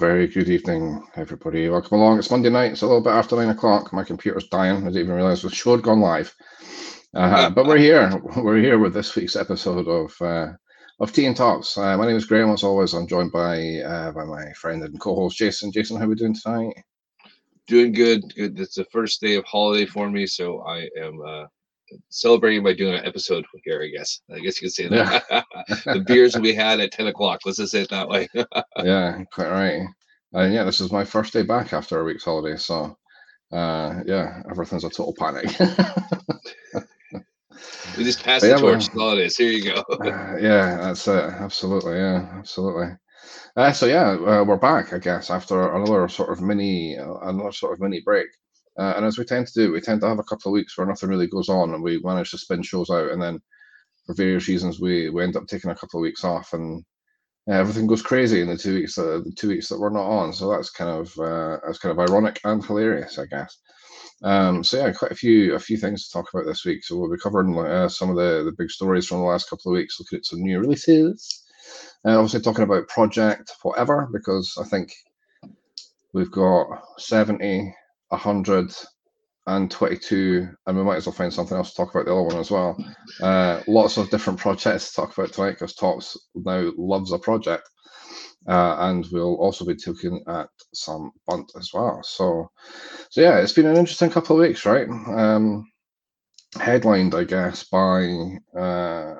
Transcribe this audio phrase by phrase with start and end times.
[0.00, 1.68] Very good evening, everybody.
[1.68, 2.18] Welcome along.
[2.18, 2.72] It's Monday night.
[2.72, 3.92] It's a little bit after nine o'clock.
[3.92, 4.76] My computer's dying.
[4.76, 6.34] I didn't even realize the show had gone live.
[7.12, 8.10] Uh, but we're here.
[8.38, 10.54] We're here with this week's episode of uh,
[11.00, 11.76] of Tea and Topps.
[11.76, 12.48] Uh, my name is Graham.
[12.48, 15.70] As always, I'm joined by uh, by my friend and co-host Jason.
[15.70, 16.72] Jason, how are we doing tonight?
[17.66, 18.22] Doing good.
[18.34, 18.58] Good.
[18.58, 21.44] It's the first day of holiday for me, so I am uh,
[22.08, 23.82] celebrating by doing an episode here.
[23.82, 24.20] I guess.
[24.32, 25.24] I guess you could say that.
[25.30, 25.42] Yeah.
[25.94, 27.40] the beers we had at ten o'clock.
[27.44, 28.28] Let's just say it that way.
[28.84, 29.82] yeah, quite right.
[30.32, 32.96] And yeah, this is my first day back after a week's holiday, so
[33.52, 35.46] uh, yeah, everything's a total panic.
[37.96, 38.88] we just passed the torch.
[38.88, 39.36] Holidays.
[39.36, 39.80] Here you go.
[39.90, 41.24] uh, yeah, that's it.
[41.24, 41.96] Absolutely.
[41.96, 42.96] Yeah, absolutely.
[43.56, 47.52] Uh, so yeah, uh, we're back, I guess, after another sort of mini, uh, another
[47.52, 48.28] sort of mini break.
[48.78, 50.76] Uh, and as we tend to do, we tend to have a couple of weeks
[50.76, 53.40] where nothing really goes on, and we manage to spin shows out, and then
[54.06, 56.84] for various reasons, we we end up taking a couple of weeks off, and
[57.48, 60.08] uh, everything goes crazy in the two weeks that the two weeks that we're not
[60.08, 60.32] on.
[60.32, 63.56] So that's kind of uh, that's kind of ironic and hilarious, I guess.
[64.22, 66.84] Um, so yeah, quite a few a few things to talk about this week.
[66.84, 69.72] So we'll be covering uh, some of the the big stories from the last couple
[69.72, 71.44] of weeks, looking at some new releases.
[72.04, 74.92] Uh, obviously talking about Project Whatever because I think
[76.12, 76.66] we've got
[76.98, 77.74] 70
[78.10, 82.36] 122, and we might as well find something else to talk about the other one
[82.36, 82.76] as well.
[83.22, 87.66] Uh, lots of different projects to talk about tonight because Topps now loves a project.
[88.48, 92.00] Uh, and we'll also be looking at some bunt as well.
[92.02, 92.50] So,
[93.10, 94.88] so yeah, it's been an interesting couple of weeks, right?
[94.88, 95.70] Um,
[96.58, 99.14] headlined, I guess, by uh,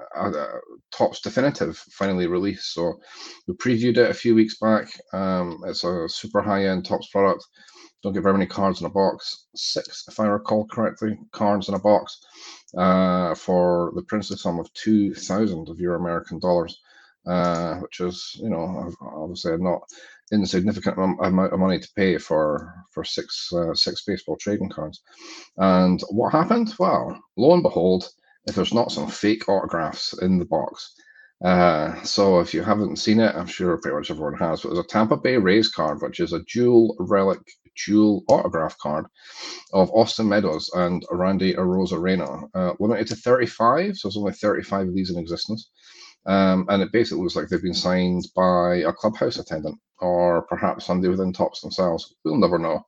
[0.91, 2.75] Topps Definitive finally released.
[2.75, 2.99] So
[3.47, 4.89] we previewed it a few weeks back.
[5.13, 7.45] Um, it's a super high end Topps product
[8.03, 9.47] don't get very many cards in a box.
[9.55, 12.25] Six, if I recall correctly, cards in a box
[12.77, 16.81] uh, for the princely sum of two thousand of your American dollars,
[17.27, 19.83] uh, which is you know obviously not
[20.33, 25.03] insignificant amount of money to pay for for six uh, six baseball trading cards.
[25.57, 26.75] And what happened?
[26.79, 28.09] Well, lo and behold,
[28.47, 30.95] if there's not some fake autographs in the box.
[31.45, 34.61] Uh, so if you haven't seen it, I'm sure pretty much everyone has.
[34.61, 37.41] But there's a Tampa Bay Rays card, which is a dual relic
[37.87, 39.07] dual autograph card
[39.73, 43.97] of Austin Meadows and Randy Arozarena, uh, limited to 35.
[43.97, 45.71] So there's only 35 of these in existence.
[46.27, 50.87] Um, and it basically looks like they've been signed by a clubhouse attendant or perhaps
[50.87, 52.15] somebody within Topps themselves.
[52.25, 52.85] We'll never know.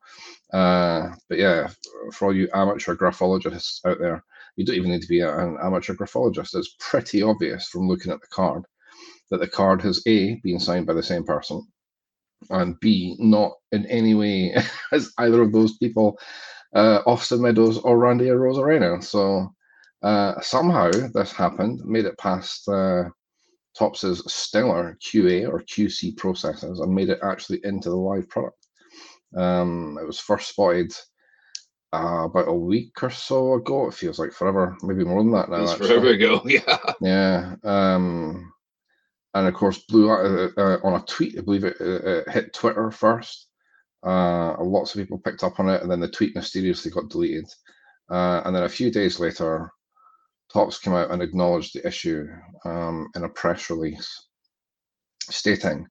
[0.53, 1.69] Uh, but yeah,
[2.13, 4.23] for all you amateur graphologists out there,
[4.57, 6.55] you don't even need to be an amateur graphologist.
[6.55, 8.65] It's pretty obvious from looking at the card
[9.31, 11.67] that the card has A, been signed by the same person,
[12.51, 14.55] and B, not in any way
[14.93, 16.19] as either of those people,
[16.75, 19.03] uh, Austin Meadows or Randy Arozarena.
[19.03, 19.53] So
[20.03, 23.05] uh, somehow this happened, made it past uh,
[23.79, 28.67] Topps's stellar QA or QC processes, and made it actually into the live product.
[29.37, 30.93] Um, it was first spotted
[31.93, 33.89] uh, about a week or so ago.
[33.89, 35.63] It feels like forever, maybe more than that now.
[35.63, 36.79] It's forever ago, yeah.
[37.01, 37.55] Yeah.
[37.65, 38.53] Um,
[39.35, 41.39] and of course blew out uh, uh, on a tweet.
[41.39, 43.49] I believe it, it hit Twitter first.
[44.05, 47.49] Uh, lots of people picked up on it, and then the tweet mysteriously got deleted.
[48.11, 49.71] Uh, and then a few days later,
[50.53, 52.27] Topps came out and acknowledged the issue
[52.65, 54.27] um, in a press release,
[55.21, 55.87] stating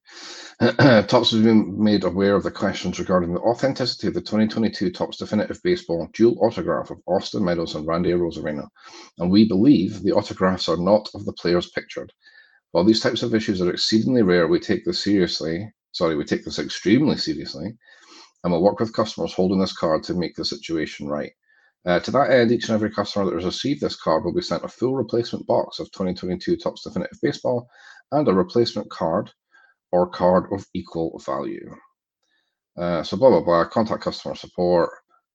[0.59, 5.18] Topps has been made aware of the questions regarding the authenticity of the 2022 Topps
[5.18, 8.68] Definitive Baseball dual autograph of Austin Meadows and Randy Arozarena,
[9.18, 12.12] and we believe the autographs are not of the players pictured.
[12.71, 15.71] While these types of issues are exceedingly rare, we take this seriously.
[15.91, 17.77] Sorry, we take this extremely seriously,
[18.43, 21.31] and we'll work with customers holding this card to make the situation right.
[21.85, 24.41] Uh, to that end, each and every customer that has received this card will be
[24.41, 27.68] sent a full replacement box of 2022 Topps Definitive Baseball
[28.12, 29.31] and a replacement card
[29.91, 31.75] or card of equal value.
[32.77, 33.65] Uh, so, blah, blah, blah.
[33.65, 34.89] Contact customer support.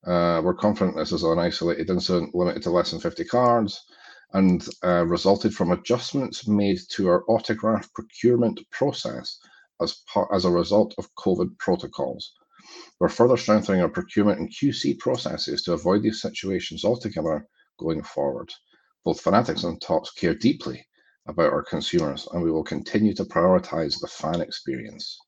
[0.07, 3.85] Uh, we're confident this is an isolated incident limited to less than 50 cards
[4.33, 9.39] and uh, resulted from adjustments made to our autograph procurement process
[9.81, 12.33] as, part, as a result of COVID protocols.
[12.99, 17.47] We're further strengthening our procurement and QC processes to avoid these situations altogether
[17.79, 18.53] going forward.
[19.05, 20.85] Both Fanatics and Topps care deeply
[21.29, 25.19] about our consumers, and we will continue to prioritize the fan experience.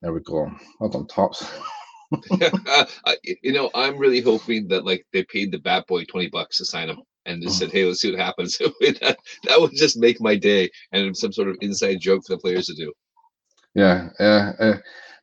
[0.00, 0.50] There we go.
[0.80, 1.44] Well done, Topps.
[3.42, 6.64] you know, I'm really hoping that like they paid the Bat Boy 20 bucks to
[6.64, 10.20] sign him and just said, "Hey, let's see what happens." that, that would just make
[10.20, 12.92] my day, and some sort of inside joke for the players to do.
[13.74, 14.76] Yeah, yeah, uh,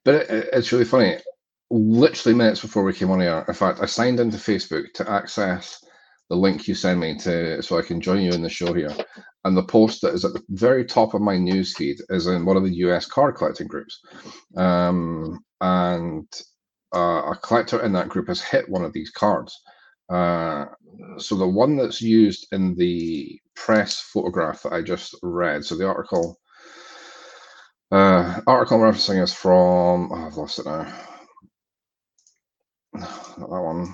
[0.04, 1.18] but it, it's really funny.
[1.72, 5.84] Literally minutes before we came on here, in fact, I signed into Facebook to access
[6.30, 8.96] the link you send me to so I can join you in the show here.
[9.44, 12.46] and the post that is at the very top of my news feed is in
[12.46, 14.02] one of the US card collecting groups.
[14.58, 16.28] Um, and
[16.96, 19.62] uh, a collector in that group has hit one of these cards.
[20.10, 20.66] Uh,
[21.20, 25.88] so the one that's used in the press photograph that I just read, so the
[25.88, 26.40] article
[27.92, 30.84] uh, article I'm referencing is from, oh, I've lost it now.
[33.38, 33.94] Not that one,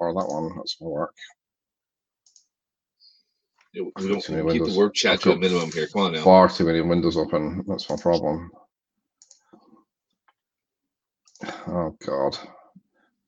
[0.00, 1.14] or that one, that's my work.
[3.98, 5.88] We don't keep the work chat to a minimum here.
[5.88, 6.22] Come on now.
[6.22, 7.64] Far too many windows open.
[7.68, 8.50] That's my problem.
[11.68, 12.38] Oh God.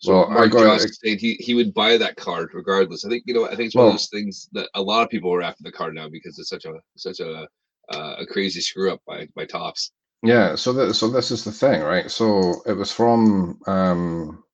[0.07, 3.05] So well, Mark I got saying he, he would buy that card regardless.
[3.05, 3.47] I think you know.
[3.47, 5.65] I think it's one well, of those things that a lot of people are after
[5.65, 7.49] the card now because it's such a such a
[7.93, 9.91] uh, a crazy screw up by by Topps.
[10.23, 10.55] Yeah.
[10.55, 12.09] So that so this is the thing, right?
[12.09, 14.45] So it was from um,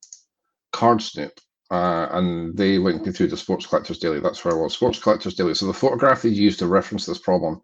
[0.73, 1.39] Card Snoop,
[1.71, 4.21] uh, and they linked me through the Sports Collectors Daily.
[4.21, 4.73] That's where I was.
[4.73, 5.53] Sports Collectors Daily.
[5.53, 7.61] So the photograph they used to reference this problem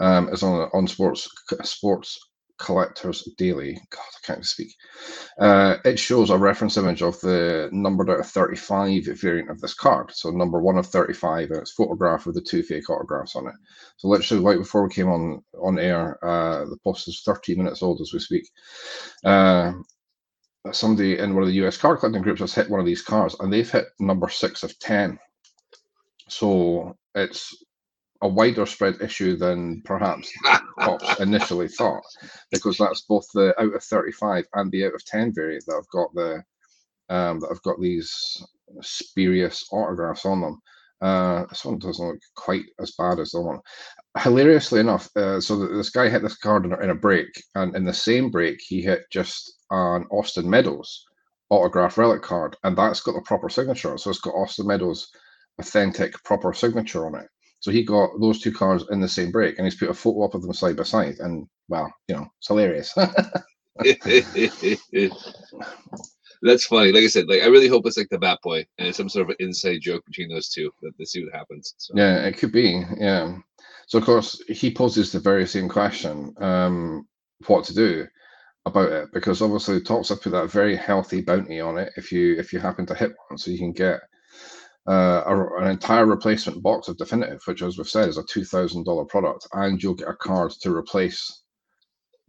[0.00, 1.30] um, is on on Sports
[1.62, 2.18] Sports
[2.62, 3.74] Collectors Daily.
[3.90, 4.74] God, I can't speak.
[5.38, 9.74] Uh, it shows a reference image of the numbered out of 35 variant of this
[9.74, 10.12] card.
[10.12, 13.54] So number one of 35, and it's photograph with the two fake autographs on it.
[13.96, 17.82] So literally, right before we came on on air, uh, the post is 30 minutes
[17.82, 18.48] old as we speak.
[19.24, 19.72] Uh,
[20.70, 23.34] somebody in one of the US card collecting groups has hit one of these cards
[23.40, 25.18] and they've hit number six of 10.
[26.28, 27.56] So it's
[28.22, 30.32] a wider spread issue than perhaps
[30.80, 32.02] Topps initially thought,
[32.50, 35.88] because that's both the out of 35 and the out of 10 variant that have
[35.92, 36.42] got the
[37.14, 38.42] um, that have got these
[38.80, 40.60] spurious autographs on them.
[41.02, 43.58] Uh, this one doesn't look quite as bad as the one.
[44.18, 47.74] Hilariously enough, uh, so this guy hit this card in a, in a break, and
[47.74, 51.04] in the same break, he hit just an Austin Meadows
[51.50, 53.98] autograph relic card, and that's got the proper signature.
[53.98, 55.10] So it's got Austin Meadows'
[55.58, 57.28] authentic proper signature on it.
[57.62, 60.24] So he got those two cars in the same break, and he's put a photo
[60.24, 62.92] up of them side by side, and well, you know, it's hilarious.
[66.42, 66.90] That's funny.
[66.90, 69.26] Like I said, like I really hope it's like the Bat Boy and some sort
[69.26, 70.72] of an inside joke between those two.
[70.82, 71.72] That they see what happens.
[71.78, 71.94] So.
[71.96, 72.82] Yeah, it could be.
[72.98, 73.38] Yeah.
[73.86, 77.06] So of course he poses the very same question: um,
[77.46, 78.08] what to do
[78.66, 79.08] about it?
[79.12, 82.58] Because obviously Topps have put that very healthy bounty on it if you if you
[82.58, 84.00] happen to hit one, so you can get
[84.88, 88.44] uh, a, an entire replacement box of definitive, which as we've said is a two
[88.44, 91.42] thousand dollar product, and you'll get a card to replace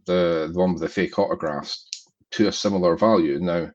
[0.06, 1.88] the the one with the fake autographs
[2.32, 3.38] to a similar value.
[3.40, 3.70] Now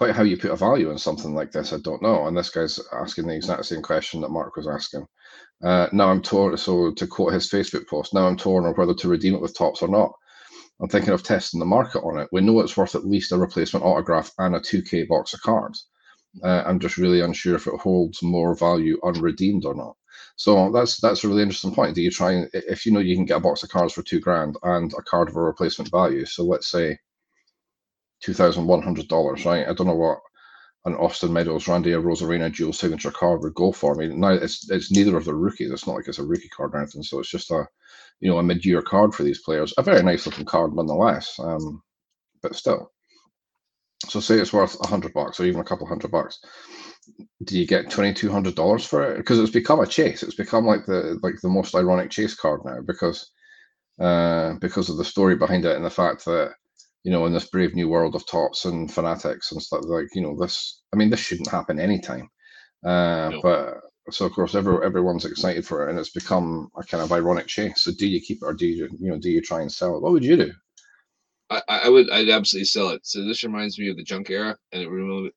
[0.00, 2.26] quite how you put a value on something like this, I don't know.
[2.26, 5.06] And this guy's asking the exact same question that Mark was asking.
[5.62, 6.56] Uh, now I'm torn.
[6.56, 9.54] So to quote his Facebook post, now I'm torn on whether to redeem it with
[9.54, 10.10] Topps or not.
[10.80, 12.28] I'm thinking of testing the market on it.
[12.32, 15.89] We know it's worth at least a replacement autograph and a 2K box of cards.
[16.42, 19.96] Uh, I'm just really unsure if it holds more value unredeemed or not.
[20.36, 21.94] So that's that's a really interesting point.
[21.94, 24.02] Do you try and if you know you can get a box of cards for
[24.02, 26.24] two grand and a card of a replacement value?
[26.26, 26.98] So let's say
[28.20, 29.66] two thousand one hundred dollars, right?
[29.66, 30.18] I don't know what
[30.86, 33.94] an Austin Meadows, Randy Arozarena dual signature card would go for.
[33.94, 35.70] I mean, now it's it's neither of the rookies.
[35.70, 37.02] It's not like it's a rookie card or anything.
[37.02, 37.66] So it's just a
[38.20, 39.74] you know a mid year card for these players.
[39.78, 41.82] A very nice looking card nonetheless, um,
[42.42, 42.92] but still.
[44.08, 46.40] So say it's worth a hundred bucks or even a couple hundred bucks.
[47.44, 49.18] Do you get twenty two hundred dollars for it?
[49.18, 50.22] Because it's become a chase.
[50.22, 53.30] It's become like the like the most ironic chase card now because
[54.00, 56.52] uh, because of the story behind it and the fact that
[57.02, 60.22] you know, in this brave new world of Topps and fanatics and stuff like, you
[60.22, 62.28] know, this, I mean, this shouldn't happen anytime.
[62.84, 63.40] Uh, no.
[63.42, 63.74] But
[64.10, 67.46] so of course, every, everyone's excited for it and it's become a kind of ironic
[67.46, 67.82] chase.
[67.82, 69.96] So do you keep it or do you, you know, do you try and sell
[69.96, 70.02] it?
[70.02, 70.52] What would you do?
[71.50, 73.00] I, I would, I'd absolutely sell it.
[73.04, 74.88] So this reminds me of the junk era and it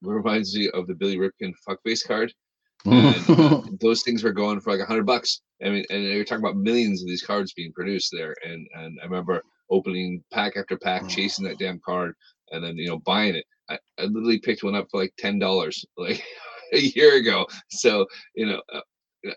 [0.02, 2.34] reminds me of the Billy Ripken fuckface card.
[2.86, 5.40] And, uh, those things were going for like a hundred bucks.
[5.64, 8.36] I mean, and you're talking about millions of these cards being produced there.
[8.46, 12.14] And and I remember opening pack after pack, chasing that damn card,
[12.52, 13.46] and then you know buying it.
[13.70, 16.22] I, I literally picked one up for like ten dollars like
[16.74, 17.48] a year ago.
[17.70, 18.06] So
[18.36, 18.62] you know.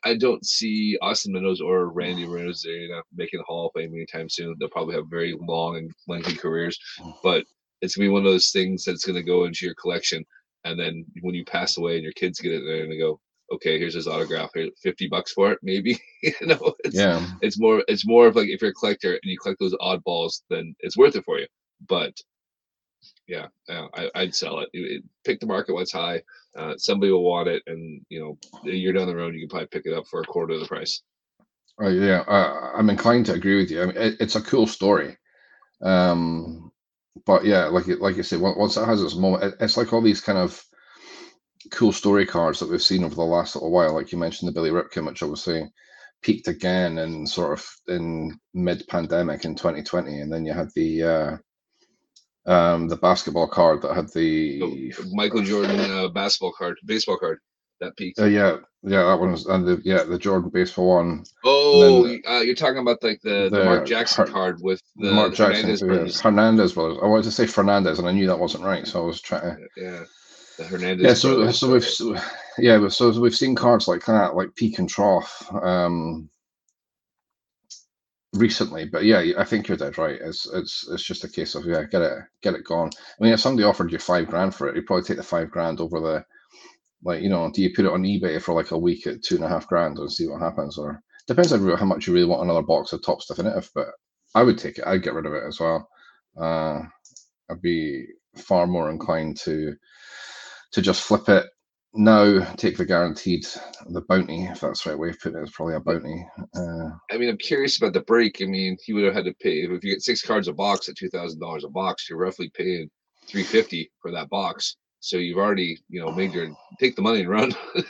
[0.04, 2.24] I don't see Austin Meadows or Randy
[2.88, 4.56] know, making the Hall of Fame anytime soon.
[4.58, 7.14] They'll probably have very long and lengthy careers, mm.
[7.22, 7.44] but
[7.82, 10.24] it's gonna be one of those things that's gonna go into your collection.
[10.64, 13.20] And then when you pass away and your kids get it, they're gonna go,
[13.52, 14.50] okay, here's his autograph.
[14.54, 15.98] Here's 50 bucks for it, maybe.
[16.22, 17.24] you know, it's, yeah.
[17.40, 17.84] It's more.
[17.88, 20.96] It's more of like if you're a collector and you collect those oddballs, then it's
[20.96, 21.46] worth it for you.
[21.88, 22.14] But
[23.26, 24.68] yeah, yeah I, would sell it.
[24.72, 25.02] it.
[25.24, 26.22] Pick the market what's high.
[26.56, 28.38] Uh, somebody will want it, and you know,
[28.70, 30.60] a year down the road, you can probably pick it up for a quarter of
[30.60, 31.02] the price.
[31.80, 33.82] Uh, yeah, uh, I'm inclined to agree with you.
[33.82, 35.16] I mean, it, it's a cool story.
[35.82, 36.72] Um,
[37.26, 40.02] but yeah, like like you said, once it has its moment, it, it's like all
[40.02, 40.62] these kind of
[41.70, 43.94] cool story cards that we've seen over the last little while.
[43.94, 45.64] Like you mentioned, the Billy Ripken, which obviously
[46.22, 51.36] peaked again in sort of in mid-pandemic in 2020, and then you had the uh,
[52.46, 57.38] um, the basketball card that had the Michael Jordan uh, basketball card, baseball card
[57.80, 58.18] that peaked.
[58.18, 61.24] Uh, yeah, yeah, that one was, and the yeah the Jordan baseball one.
[61.44, 64.82] Oh, then, uh, you're talking about like the, the, the Mark Jackson Her, card with
[64.96, 66.20] the Mark the Jackson, Hernandez brothers.
[66.20, 66.98] Hernandez brothers.
[67.02, 69.56] I wanted to say Fernandez, and I knew that wasn't right, so I was trying
[69.56, 69.66] to.
[69.76, 70.04] Yeah.
[70.56, 71.04] The Hernandez.
[71.04, 72.16] Yeah, so so we've so,
[72.58, 75.46] yeah so we've seen cards like that, like peak and trough.
[75.52, 76.30] Um,
[78.36, 80.18] recently, but yeah, I think you're dead right.
[80.20, 82.90] It's it's it's just a case of yeah, get it get it gone.
[82.96, 85.50] I mean, if somebody offered you five grand for it, you'd probably take the five
[85.50, 86.24] grand over the
[87.02, 89.36] like you know, do you put it on eBay for like a week at two
[89.36, 92.26] and a half grand and see what happens, or depends on how much you really
[92.26, 93.70] want another box of Topps definitive.
[93.74, 93.88] But
[94.34, 94.86] I would take it.
[94.86, 95.88] I'd get rid of it as well.
[96.40, 96.80] Uh,
[97.50, 99.74] I'd be far more inclined to
[100.72, 101.46] to just flip it
[101.94, 103.46] now take the guaranteed
[103.88, 106.90] the bounty if that's the right way of putting it it's probably a bounty uh,
[107.10, 108.42] i mean i'm curious about the break.
[108.42, 110.88] I mean he would have had to pay if you get six cards a box
[110.88, 112.90] at $2000 a box you're roughly paying
[113.26, 114.76] 350 for that box.
[115.00, 116.48] So you've already you know made your
[116.80, 117.52] take the money and run.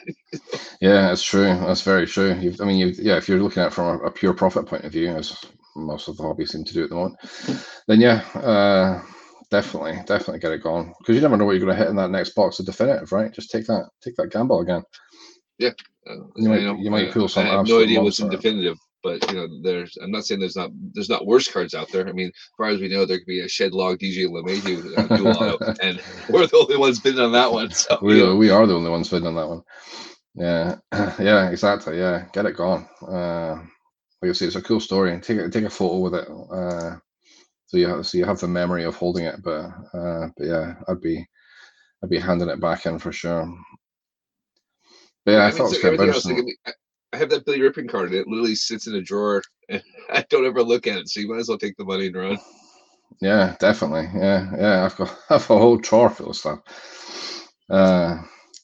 [0.78, 1.46] Yeah that's true.
[1.46, 2.34] That's very true.
[2.34, 4.66] You've, i mean you yeah if you're looking at it from a, a, pure profit
[4.66, 5.34] point of view as
[5.74, 7.18] most of the hobbies seem to do at the moment
[7.88, 9.02] then yeah uh
[9.50, 11.96] definitely, definitely get it going because you never know what you're going to hit in
[11.96, 13.32] that next box of definitive, right?
[13.32, 14.82] Just take that, take that gamble again.
[15.58, 15.70] Yeah,
[16.08, 17.46] uh, you might, you, know, you might pull some.
[17.46, 19.96] I have no idea what's in definitive, but you know, there's.
[19.96, 22.06] I'm not saying there's not there's not worse cards out there.
[22.06, 24.98] I mean, as far as we know, there could be a shed log DJ LeMahieu
[24.98, 27.70] uh, dual and we're the only ones bidding on that one.
[27.70, 28.36] So we you know.
[28.36, 29.62] we are the only ones bidding on that one.
[30.34, 30.76] Yeah,
[31.18, 31.98] yeah, exactly.
[31.98, 32.86] Yeah, get it going.
[33.00, 33.62] Uh,
[34.20, 35.18] like I say, it's a cool story.
[35.20, 36.28] Take take a photo with it.
[36.28, 36.96] Uh,
[37.66, 40.74] so you have so you have the memory of holding it, but uh, but yeah,
[40.88, 41.26] I'd be
[42.02, 43.52] I'd be handing it back in for sure.
[45.24, 46.74] But yeah, I, I mean, thought so it was kind of
[47.12, 50.24] I have that Billy Ripken card, and it literally sits in a drawer, and I
[50.30, 51.08] don't ever look at it.
[51.08, 52.38] So you might as well take the money and run.
[53.20, 54.08] Yeah, definitely.
[54.14, 54.84] Yeah, yeah.
[54.84, 56.60] I've got I have a whole drawer full of stuff.
[57.68, 58.18] Uh,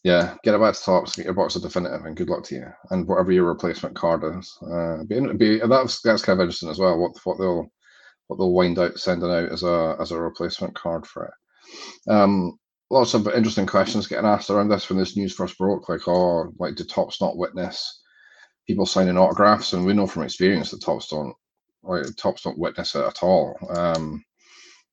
[0.05, 2.55] yeah, get it back to Topps, get your box of definitive, and good luck to
[2.57, 2.67] you.
[2.91, 6.79] And whatever your replacement card is, uh, be, be that's that's kind of interesting as
[6.79, 6.99] well.
[6.99, 7.71] What what they'll
[8.33, 12.11] what they'll wind out sending out as a as a replacement card for it.
[12.11, 12.59] Um,
[12.91, 15.89] lots of interesting questions getting asked around this when this news first broke.
[15.89, 18.01] Like, oh, like do Topps not witness
[18.67, 19.73] people signing autographs?
[19.73, 21.35] And we know from experience that Topps don't
[21.83, 23.57] like Topps don't witness it at all.
[23.77, 24.25] Um,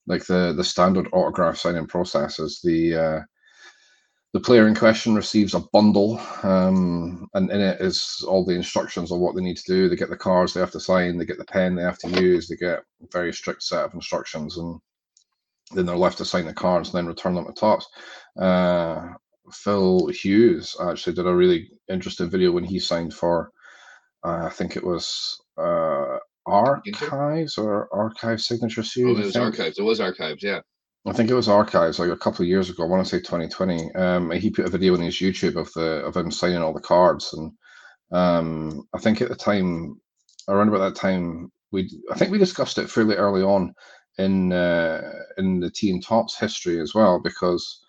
[0.08, 3.20] like the the standard autograph signing process is the uh,
[4.34, 9.12] the player in question receives a bundle, um, and in it is all the instructions
[9.12, 9.90] on what they need to do.
[9.90, 12.22] They get the cards they have to sign, they get the pen they have to
[12.22, 14.80] use, they get a very strict set of instructions, and
[15.74, 17.88] then they're left to sign the cards and then return them to Topps.
[18.40, 19.14] Uh,
[19.52, 23.52] Phil Hughes actually did a really interesting video when he signed for,
[24.24, 29.18] uh, I think it was uh, Archives or Archive Signature Series.
[29.18, 29.80] Oh, it was Archives.
[29.80, 30.60] It was Archives, yeah.
[31.06, 32.84] I think it was archives like a couple of years ago.
[32.84, 33.94] I want to say 2020.
[33.96, 36.82] Um, he put a video on his YouTube of the of him signing all the
[36.82, 37.52] cards, and
[38.12, 40.00] um, I think at the time,
[40.50, 43.74] around about that time, we I think we discussed it fairly early on
[44.18, 45.02] in uh,
[45.38, 47.82] in the T Topps history as well, because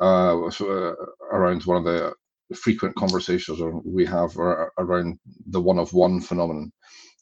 [0.00, 0.94] uh, uh,
[1.32, 2.14] around one of the
[2.56, 6.72] frequent conversations we have around the one of one phenomenon.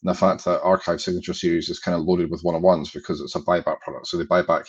[0.03, 2.91] And the fact that Archive Signature Series is kind of loaded with one of ones
[2.91, 4.07] because it's a buyback product.
[4.07, 4.67] So they buy back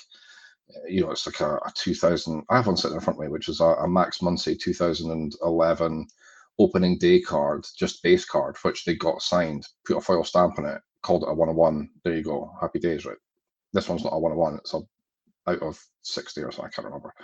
[0.88, 2.44] you know, it's like a, a 2000.
[2.48, 6.06] I have one sitting in front of me, which is a, a Max Muncy 2011
[6.58, 10.66] opening day card, just base card, which they got signed, put a foil stamp on
[10.66, 11.88] it, called it a one one.
[12.04, 13.16] There you go, happy days, right?
[13.72, 14.56] This one's not a one one.
[14.56, 14.80] It's a
[15.46, 16.62] out of 60 or so.
[16.62, 17.14] I can't remember.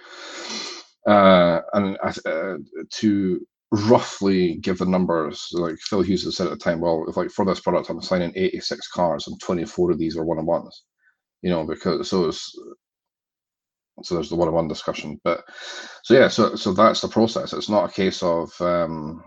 [1.06, 2.56] Uh, and uh,
[2.90, 7.16] to roughly give the numbers, like Phil Hughes had said at the time, well, if
[7.16, 10.46] like for this product, I'm signing 86 cards and 24 of these are one on
[10.46, 10.84] ones,
[11.42, 12.56] you know, because so it's
[14.02, 15.20] so there's the one-on-one discussion.
[15.24, 15.44] But
[16.02, 17.52] so yeah so so that's the process.
[17.52, 19.22] It's not a case of um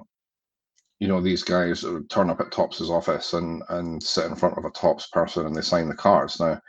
[1.00, 4.66] you know these guys turn up at Topps's office and and sit in front of
[4.66, 6.40] a Topps person and they sign the cards.
[6.40, 6.60] Now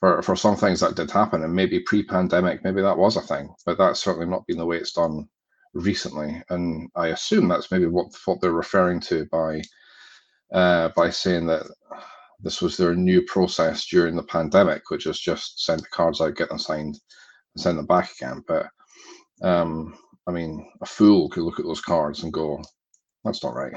[0.00, 3.48] for for some things that did happen and maybe pre-pandemic maybe that was a thing
[3.64, 5.26] but that's certainly not been the way it's done
[5.74, 6.42] recently.
[6.50, 9.62] And i assume that's maybe what what they're referring to by
[10.52, 11.66] uh by saying that
[12.40, 16.36] this was their new process during the pandemic, which is just send the cards out,
[16.36, 17.00] get them signed,
[17.56, 18.44] send them back again.
[18.48, 18.68] But
[19.42, 19.96] um,
[20.28, 22.62] I mean, a fool could look at those cards and go,
[23.24, 23.74] "That's not right."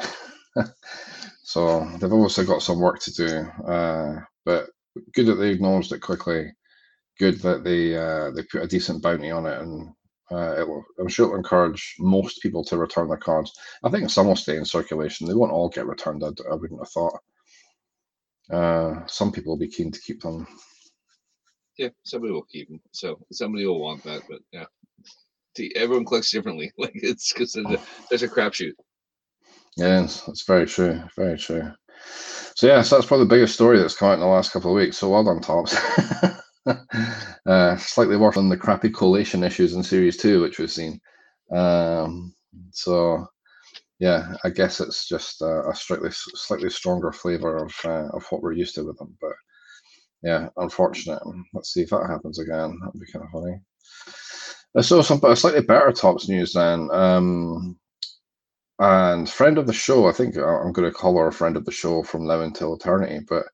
[1.43, 3.39] so they've obviously got some work to do.
[3.71, 4.69] Uh, but
[5.13, 6.51] good that they acknowledged it quickly.
[7.19, 9.93] Good that they uh, they put a decent bounty on it, and
[10.31, 13.51] Uh, will, I'm sure it'll encourage most people to return their cards.
[13.83, 15.27] I think some will stay in circulation.
[15.27, 16.23] They won't all get returned.
[16.23, 17.19] I, I wouldn't have thought.
[18.51, 20.47] Uh, some people will be keen to keep them.
[21.79, 22.81] Yeah, somebody will keep them.
[22.91, 24.65] So somebody will want that, but yeah,
[25.57, 26.71] See, everyone collects differently.
[26.77, 27.53] Like it's because
[28.09, 28.73] there's a, a crapshoot.
[29.75, 31.01] Yes, that's very true.
[31.17, 31.71] Very true.
[32.55, 34.71] So yeah, so that's probably the biggest story that's come out in the last couple
[34.71, 34.97] of weeks.
[34.97, 35.75] So well done, Topps.
[37.45, 40.99] uh, slightly worse than the crappy collation issues in Series Two, which we've seen.
[41.53, 42.33] Um,
[42.71, 43.27] so
[43.99, 48.41] yeah, I guess it's just a, a slightly slightly stronger flavor of uh, of what
[48.41, 49.17] we're used to with them.
[49.19, 49.33] But
[50.21, 51.21] yeah, unfortunate.
[51.53, 52.77] Let's see if that happens again.
[52.79, 53.59] That'd be kind of funny.
[54.77, 56.89] I saw some slightly better Topps news then.
[56.91, 57.77] Um,
[58.79, 61.65] and friend of the show, I think I'm going to call her a friend of
[61.65, 63.19] the show from now until eternity.
[63.27, 63.45] But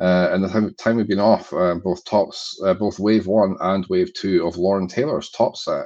[0.00, 3.56] uh, and the time, time we've been off, uh, both Topps, uh, both Wave One
[3.60, 5.84] and Wave Two of Lauren Taylor's top set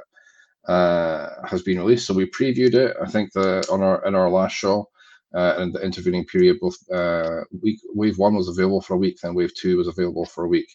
[0.67, 2.07] uh, has been released.
[2.07, 2.95] So we previewed it.
[3.01, 4.89] I think the on our in our last show.
[5.35, 6.77] Uh, and the intervening period, both
[7.61, 10.47] week wave one was available for a week, then wave two was available for a
[10.47, 10.67] week.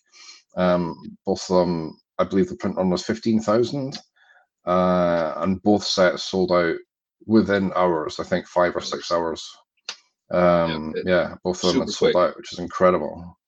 [0.56, 3.98] Um, both of them, I believe the print run was fifteen thousand,
[4.66, 6.76] and both sets sold out
[7.26, 8.20] within hours.
[8.20, 9.48] I think five or six hours.
[10.30, 12.22] Um, yeah, yeah both of them had sold quick.
[12.22, 13.38] out, which is incredible.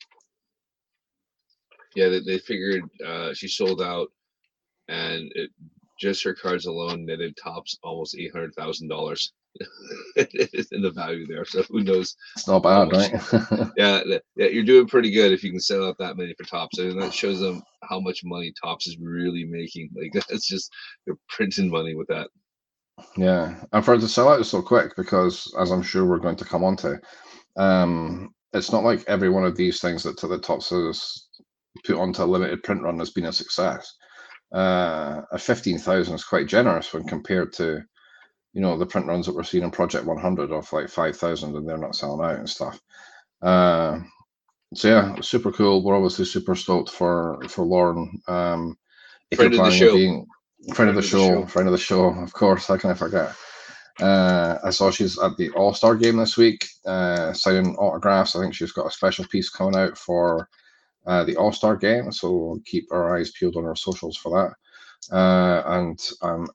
[1.95, 4.09] Yeah, they, they figured uh, she sold out,
[4.89, 5.51] and it,
[6.01, 9.33] just her cards alone netted Topps almost eight hundred thousand dollars
[10.17, 11.45] in the value there.
[11.45, 12.17] So who knows?
[12.37, 13.73] It's not bad, right?
[13.77, 14.03] yeah,
[14.37, 16.79] yeah, you're doing pretty good if you can sell out that many for Topps.
[16.79, 19.91] I mean, that shows them how much money Topps is really making.
[19.95, 20.73] Like that's just
[21.07, 22.29] they're printing money with that.
[23.17, 26.37] Yeah, and for it to sell out so quick, because as I'm sure we're going
[26.37, 27.01] to come on to,
[27.57, 31.29] um, it's not like every one of these things that to the Topps says
[31.85, 33.93] put onto a limited print run has been a success.
[34.55, 37.83] Uh, a fifteen thousand is quite generous when compared to,
[38.55, 41.17] you know, the print runs that we're seeing in Project One Hundred of like five
[41.17, 42.81] thousand, and they're not selling out and stuff.
[43.43, 43.99] Uh,
[44.75, 45.83] so yeah, super cool.
[45.83, 48.23] We're obviously super stoked for for Lauren.
[48.29, 48.79] Um,
[49.31, 50.27] if Friend you're planning being
[50.73, 52.67] friend of the show, friend of the show, of course.
[52.67, 53.35] How can I forget?
[54.01, 58.35] Uh, I saw she's at the All Star game this week, uh, signing autographs.
[58.35, 60.49] I think she's got a special piece coming out for
[61.07, 64.31] uh, the All Star game, so we'll keep our eyes peeled on our socials for
[64.31, 65.15] that.
[65.15, 66.49] Uh, and I'm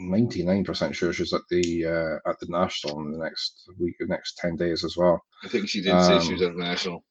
[0.00, 4.38] 99% sure she's at the uh, at the national in the next week, the next
[4.38, 5.20] 10 days as well.
[5.44, 7.04] I think she did um, say she was at the national.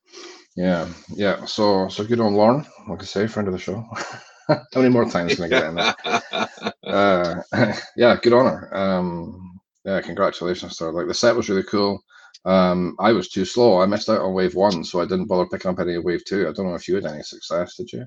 [0.56, 1.46] Yeah, yeah.
[1.46, 3.86] So, so good on Lauren, like I say, friend of the show.
[4.48, 5.96] How many more times can I get in there?
[6.88, 7.42] uh,
[7.98, 8.74] yeah, good honor.
[8.74, 12.02] Um, yeah, congratulations to Like the set was really cool.
[12.46, 13.82] Um, I was too slow.
[13.82, 16.24] I missed out on wave one, so I didn't bother picking up any of wave
[16.26, 16.48] two.
[16.48, 17.76] I don't know if you had any success.
[17.76, 18.06] Did you?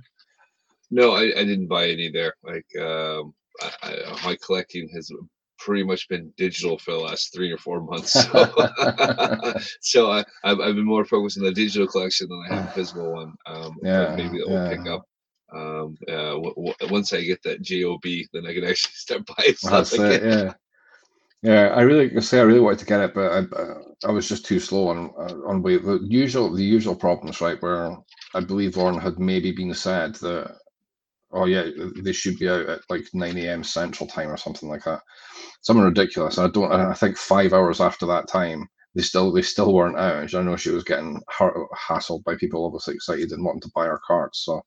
[0.91, 2.35] No, I, I didn't buy any there.
[2.43, 3.35] Like um,
[3.83, 5.11] I, my collecting has
[5.59, 8.13] pretty much been digital for the last three or four months.
[8.13, 8.31] So,
[9.81, 12.73] so I, I've, I've been more focused on the digital collection than I have the
[12.73, 13.35] physical one.
[13.47, 14.69] Um, yeah, maybe that will yeah.
[14.69, 15.03] pick up
[15.53, 19.55] um, uh, w- w- once I get that job, then I can actually start buying
[19.55, 20.13] stuff again.
[20.13, 20.53] It, yeah.
[21.43, 24.45] Yeah, I really say I really wanted to get it, but I, I was just
[24.45, 25.09] too slow on
[25.47, 25.83] on wait.
[25.83, 27.61] The usual the usual problems, right?
[27.63, 27.97] Where
[28.35, 30.59] I believe Lauren had maybe been said that,
[31.33, 31.67] oh yeah,
[31.97, 33.65] they should be out at like nine a.m.
[33.65, 35.01] Central Time or something like that,
[35.63, 36.39] something ridiculous.
[36.39, 36.73] And I don't.
[36.73, 40.35] I think five hours after that time, they still they still weren't out.
[40.35, 44.01] I know she was getting hassled by people obviously excited and wanting to buy her
[44.07, 44.41] cards.
[44.41, 44.63] So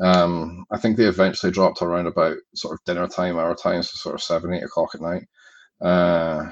[0.00, 3.90] um, I think they eventually dropped around about sort of dinner time, our time, so
[3.94, 5.24] sort of seven, eight o'clock at night.
[5.80, 6.50] Uh,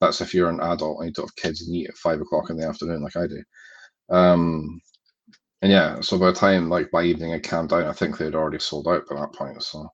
[0.00, 2.50] that's if you're an adult and you don't have kids and eat at five o'clock
[2.50, 3.42] in the afternoon like I do.
[4.10, 4.80] Um,
[5.62, 8.34] and yeah, so by the time like by evening I calmed down, I think they'd
[8.34, 9.62] already sold out by that point.
[9.62, 9.88] So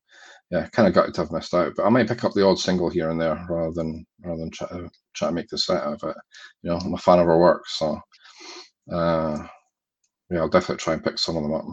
[0.51, 1.75] yeah, kind of gutted to have missed out.
[1.77, 4.51] But I might pick up the odd single here and there rather than rather than
[4.51, 6.17] try to try to make the set out of it.
[6.63, 8.01] You know, I'm a fan of her work, so
[8.93, 9.47] uh,
[10.31, 11.65] yeah, I'll definitely try and pick some of them up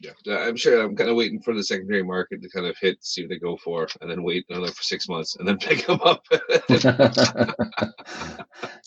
[0.00, 2.76] yeah, uh, I'm sure I'm kind of waiting for the secondary market to kind of
[2.80, 5.58] hit, see what they go for, and then wait another for six months and then
[5.60, 6.24] pick them up.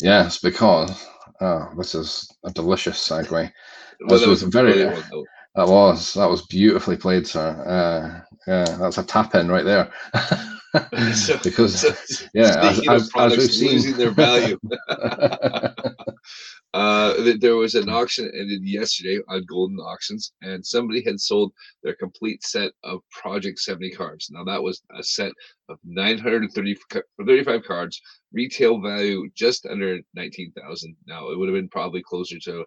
[0.02, 1.08] yes, because
[1.42, 3.52] oh, this is a delicious segue.
[4.02, 4.86] Well, this was, was very.
[4.86, 5.26] One,
[5.56, 7.50] that was that was beautifully played, sir.
[7.50, 9.92] Uh, yeah, that's a tap in right there.
[11.14, 14.60] so, because so, yeah, as, as, as, we've seen, losing their value.
[16.74, 21.54] Uh, there was an auction ended yesterday on Goldin Auctions, and somebody had sold
[21.84, 24.30] their complete set of Project 70 cards.
[24.32, 25.34] Now that was a set
[25.70, 28.02] of 935 cards,
[28.32, 30.96] retail value just under 19,000.
[31.06, 32.66] Now it would have been probably closer to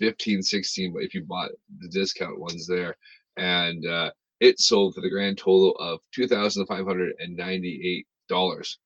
[0.00, 2.96] 15, 16, but if you bought the discount ones there,
[3.38, 4.10] and uh,
[4.40, 8.78] it sold for the grand total of two thousand five hundred and ninety-eight dollars.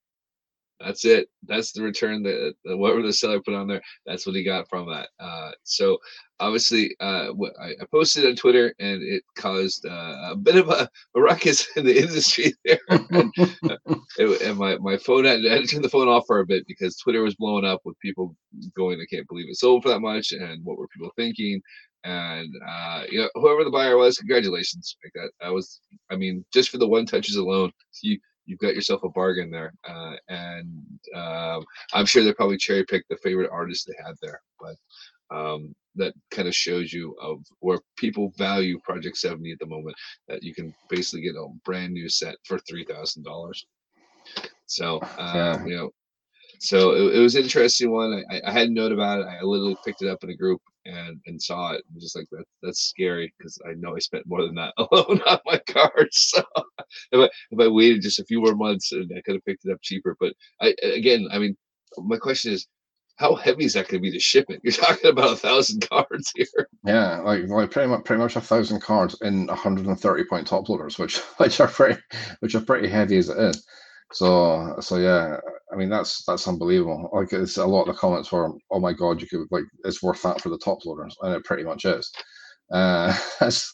[0.81, 1.29] That's it.
[1.47, 3.81] That's the return that whatever the seller put on there.
[4.05, 5.09] That's what he got from that.
[5.19, 5.97] Uh, so
[6.39, 10.89] obviously, uh, I, I, posted on Twitter, and it caused uh, a bit of a,
[11.15, 12.79] a, ruckus in the industry there.
[12.89, 13.31] and,
[14.17, 16.45] it, and, my my phone had, I had to turn the phone off for a
[16.45, 18.35] bit because Twitter was blowing up with people
[18.75, 21.61] going, "I can't believe it sold for that much," and what were people thinking?
[22.03, 24.95] And uh, you know, whoever the buyer was, congratulations.
[25.03, 27.71] Like that, that was, I mean, just for the one touches alone,
[28.01, 29.73] you you've got yourself a bargain there.
[29.87, 34.41] Uh, and um, I'm sure they probably cherry picked the favorite artists they had there,
[34.59, 34.75] but
[35.31, 39.95] um, that kind of shows you of where people value Project 70 at the moment.
[40.27, 43.65] That you can basically get a brand new set for three thousand dollars.
[44.65, 45.65] So um, yeah.
[45.65, 45.89] you know,
[46.59, 48.23] so it, it, was an interesting one.
[48.29, 49.27] I, I had a note about it.
[49.27, 51.83] I literally picked it up in a group and and saw it.
[51.91, 52.45] I'm just like that.
[52.61, 56.33] That's scary because I know I spent more than that alone on my cards.
[57.07, 59.45] So if I if I waited just a few more months, and I could have
[59.45, 60.15] picked it up cheaper.
[60.19, 61.57] But I again, I mean,
[61.97, 62.67] my question is,
[63.17, 64.61] how heavy is that going to be to ship it?
[64.63, 66.67] You're talking about a thousand cards here.
[66.85, 70.97] Yeah, like like pretty much pretty much a thousand cards in 130 point top loaders,
[70.99, 72.01] which which are pretty
[72.39, 73.65] which are pretty heavy as it is.
[74.13, 75.37] So so yeah,
[75.71, 77.09] I mean that's that's unbelievable.
[77.13, 80.03] Like it's a lot of the comments were, "Oh my god, you could like it's
[80.03, 82.11] worth that for the top loaders," and it pretty much is.
[82.71, 83.73] Uh, that's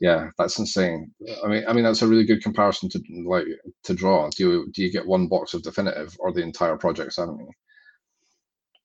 [0.00, 1.12] yeah, that's insane.
[1.44, 3.46] I mean, I mean that's a really good comparison to like
[3.84, 4.28] to draw.
[4.30, 7.46] Do you do you get one box of definitive or the entire project seventy?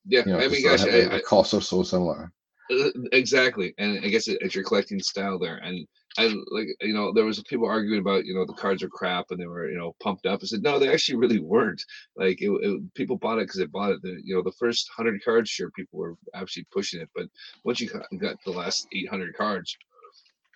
[0.06, 2.32] Yeah, you know, I mean, gosh, the, I, the costs are so similar.
[2.72, 5.86] Uh, exactly, and I guess it's your collecting style there, and
[6.18, 9.28] I like you know there was people arguing about you know the cards are crap
[9.30, 10.40] and they were you know pumped up.
[10.42, 11.84] I said no, they actually really weren't.
[12.16, 14.02] Like it, it, people bought it because they bought it.
[14.02, 17.28] The, you know the first hundred cards, sure, people were actually pushing it, but
[17.64, 19.78] once you got the last eight hundred cards,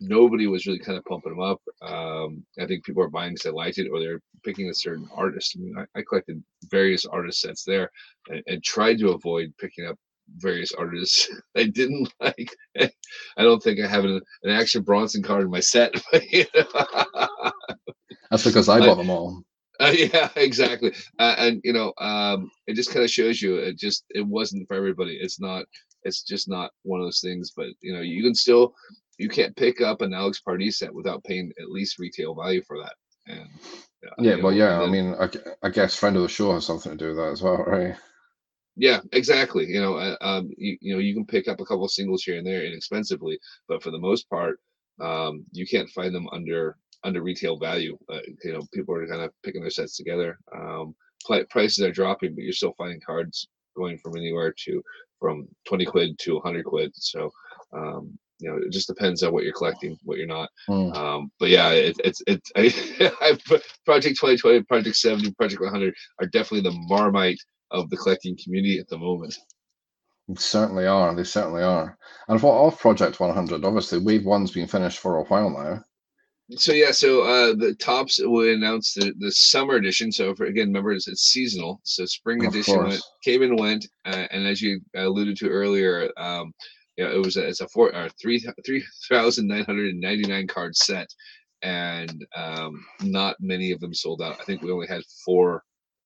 [0.01, 1.61] nobody was really kind of pumping them up.
[1.81, 5.07] Um, I think people are buying because they liked it or they're picking a certain
[5.13, 5.55] artist.
[5.55, 7.91] I mean, I, I collected various artist sets there
[8.29, 9.97] and, and, tried to avoid picking up
[10.37, 12.49] various artists I didn't like.
[12.77, 15.93] I don't think I have an, an Action Bronson card in my set.
[18.31, 19.43] That's because I bought them all.
[19.79, 20.93] Uh, yeah, exactly.
[21.19, 24.67] Uh, and you know, um, it just kind of shows you it just it wasn't
[24.67, 25.17] for everybody.
[25.21, 25.65] It's not.
[26.03, 27.51] It's just not one of those things.
[27.55, 28.73] But you know, you can still
[29.17, 32.77] you can't pick up an Alex Pardee set without paying at least retail value for
[32.79, 32.93] that.
[33.27, 33.49] And
[34.19, 34.79] yeah, well, yeah.
[34.79, 35.29] Then, I mean, I,
[35.63, 37.95] I guess friend of the show has something to do with that as well, right?
[38.75, 39.65] Yeah, exactly.
[39.67, 42.37] You know, uh, um, you, you know, you can pick up a couple singles here
[42.37, 44.59] and there inexpensively, but for the most part,
[45.01, 47.97] um, you can't find them under under retail value.
[48.11, 50.37] Uh, you know, people are kind of picking their sets together.
[50.55, 50.95] Um,
[51.49, 53.47] prices are dropping, but you're still finding cards
[53.77, 54.81] going from anywhere to
[55.19, 56.91] from 20 quid to 100 quid.
[56.95, 57.31] So,
[57.73, 60.49] um, you know, it just depends on what you're collecting, what you're not.
[60.69, 60.95] Mm.
[60.95, 63.37] Um, but yeah, it, it's it's I,
[63.85, 67.39] Project 2020, Project 70, Project 100 are definitely the Marmite
[67.71, 69.35] of the collecting community at the moment.
[70.27, 71.13] They certainly are.
[71.15, 71.97] They certainly are.
[72.27, 73.63] And what of Project 100?
[73.63, 75.83] Obviously, Wave One's been finished for a while now.
[76.57, 80.11] So yeah, so uh, the Topps will announce the, the summer edition.
[80.11, 81.81] So for, again, remember it's, it's seasonal.
[81.83, 86.11] So spring of edition went, came and went, uh, and as you alluded to earlier,
[86.17, 86.53] um,
[86.97, 90.01] you know, it was a, it's a four or three three thousand nine hundred and
[90.01, 91.07] ninety nine card set,
[91.61, 94.39] and um, not many of them sold out.
[94.39, 95.63] I think we only had four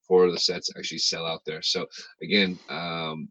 [0.08, 1.62] four of the sets actually sell out there.
[1.62, 1.86] So
[2.22, 3.30] again, um,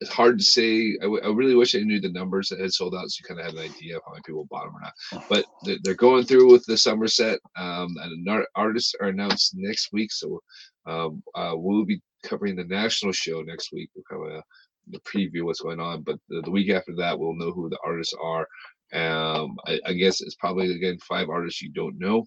[0.00, 0.96] it's hard to say.
[1.00, 3.26] I, w- I really wish I knew the numbers that had sold out, so you
[3.26, 5.28] kind of had an idea of how many people bought them or not.
[5.28, 9.54] But they're, they're going through with the summer set, um, and art- artists are announced
[9.56, 10.12] next week.
[10.12, 10.40] So
[10.86, 13.90] um, uh, we'll be covering the national show next week.
[13.94, 14.42] We'll have a,
[14.90, 17.78] the preview what's going on, but the, the, week after that, we'll know who the
[17.84, 18.46] artists are.
[18.92, 22.24] Um, I, I guess it's probably again five artists you don't know,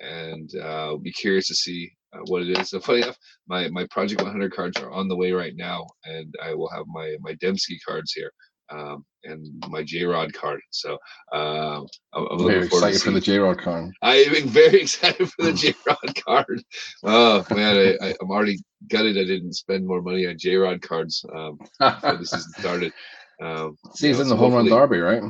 [0.00, 2.68] and uh, be curious to see uh, what it is.
[2.70, 6.34] So funny enough, my my Project 100 cards are on the way right now, and
[6.42, 8.32] I will have my my Dembski cards here.
[8.70, 10.60] Um, and my J Rod card.
[10.70, 10.94] So
[11.32, 13.88] um, I'm, I'm very excited for the J Rod card.
[14.02, 16.62] I'm very excited for the J Rod card.
[17.04, 19.18] Oh man, I, am already gutted.
[19.18, 22.92] I didn't spend more money on J Rod cards um, the season started.
[23.40, 25.22] Um, See, he's you know, in the so home run derby, right?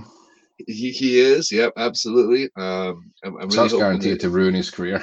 [0.66, 1.50] He, he is.
[1.50, 2.50] Yep, absolutely.
[2.56, 5.02] Um, I'm, I'm really guaranteed that, to ruin his career.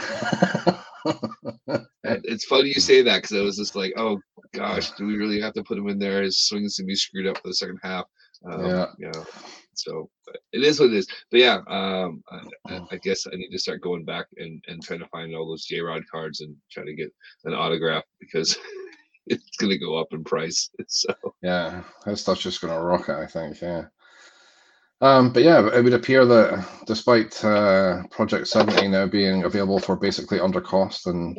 [2.03, 4.19] it's funny you say that because I was just like, oh
[4.53, 6.21] gosh, do we really have to put him in there?
[6.23, 8.05] His swing's gonna be screwed up for the second half.
[8.45, 8.85] Um, yeah.
[8.97, 9.25] You know,
[9.73, 10.09] so
[10.51, 11.07] it is what it is.
[11.31, 12.23] But yeah, um,
[12.67, 15.47] I, I, guess I need to start going back and, and trying to find all
[15.47, 17.13] those J Rod cards and try to get
[17.45, 18.57] an autograph because
[19.27, 20.69] it's gonna go up in price.
[20.87, 23.17] So yeah, that stuff's just gonna rocket.
[23.17, 23.61] I think.
[23.61, 23.85] Yeah.
[25.01, 29.95] Um, but yeah, it would appear that despite uh, Project 70 now being available for
[29.95, 31.37] basically under cost and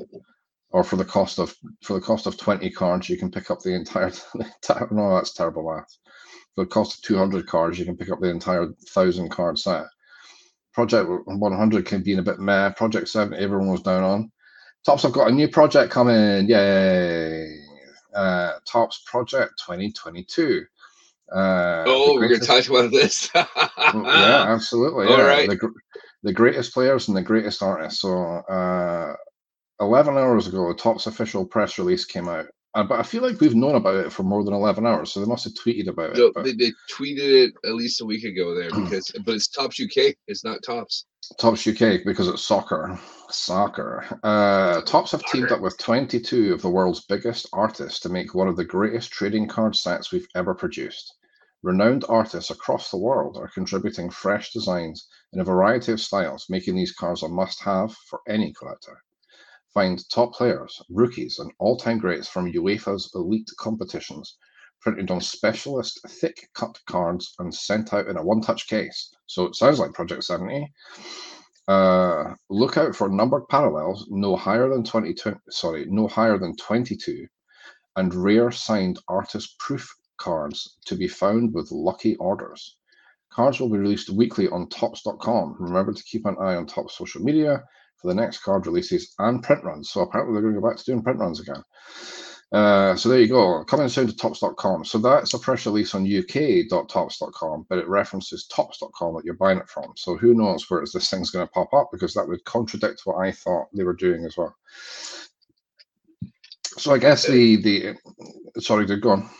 [0.70, 3.60] or for the cost of for the cost of 20 cards, you can pick up
[3.60, 5.98] the entire, the entire no, that's terrible math.
[6.54, 9.86] For the cost of 200 cards, you can pick up the entire thousand card set.
[10.72, 12.70] Project 100 can be in a bit meh.
[12.70, 14.32] Project 7, everyone was down on.
[14.84, 16.48] Topps have got a new project coming.
[16.48, 17.56] Yay!
[18.14, 20.64] Uh, Topps Project 2022.
[21.32, 23.28] Uh, oh, we're going to talk about this.
[23.28, 25.06] Mm, yeah, absolutely.
[25.06, 25.24] All yeah.
[25.24, 25.48] right.
[25.48, 25.72] The,
[26.22, 28.00] the greatest players and the greatest artists.
[28.00, 29.14] So, uh,
[29.80, 32.46] 11 hours ago, the Topps official press release came out.
[32.74, 35.18] Uh, but I feel like we've known about it for more than 11 hours, so
[35.18, 36.34] they must have tweeted about No, it.
[36.34, 39.80] But they, they tweeted it at least a week ago there because, but it's Topps
[39.80, 40.14] UK.
[40.28, 41.06] It's not Tops.
[41.36, 42.96] Topps UK, because it's soccer.
[43.28, 44.04] Soccer.
[44.22, 48.46] Uh, Topps have teamed up with 22 of the world's biggest artists to make one
[48.46, 51.14] of the greatest trading card sets we've ever produced.
[51.62, 56.76] Renowned artists across the world are contributing fresh designs in a variety of styles, making
[56.76, 59.02] these cards a must have for any collector.
[59.72, 64.36] Find top players, rookies, and all time greats from UEFA's elite competitions,
[64.80, 69.14] printed on specialist thick cut cards and sent out in a one touch case.
[69.26, 70.72] So it sounds like Project 70.
[71.68, 77.26] Uh, look out for numbered parallels no higher than 22, sorry, no higher than 22,
[77.94, 82.76] and rare signed artist proof cards to be found with lucky orders.
[83.30, 85.54] Cards will be released weekly on topps.com.
[85.60, 87.62] Remember to keep an eye on Topps social media
[88.00, 89.90] for the next card releases and print runs.
[89.90, 91.62] So apparently they're going to go back to doing print runs again.
[92.52, 94.84] Uh, so there you go, coming soon to topps.com.
[94.84, 99.68] So that's a press release on uk.topps.com, but it references topps.com that you're buying it
[99.68, 99.92] from.
[99.96, 103.24] So who knows where this thing's going to pop up because that would contradict what
[103.24, 104.56] I thought they were doing as well.
[106.76, 107.96] So I guess the the
[108.60, 109.30] sorry, to go on.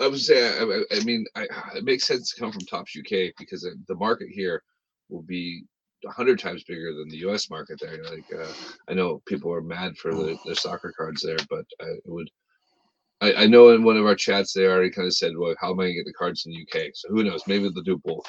[0.00, 3.32] I would say, I, I- mean, I, it makes sense to come from Topps UK
[3.38, 4.62] because the market here
[5.08, 5.64] will be
[6.08, 8.02] hundred times bigger than the US market there.
[8.04, 8.52] Like, uh,
[8.88, 12.28] I know people are mad for the, the soccer cards there, but I it would.
[13.22, 15.72] I, I know in one of our chats they already kind of said, "Well, how
[15.72, 17.42] am I going to get the cards in the UK?" So who knows?
[17.46, 18.24] Maybe they'll do both.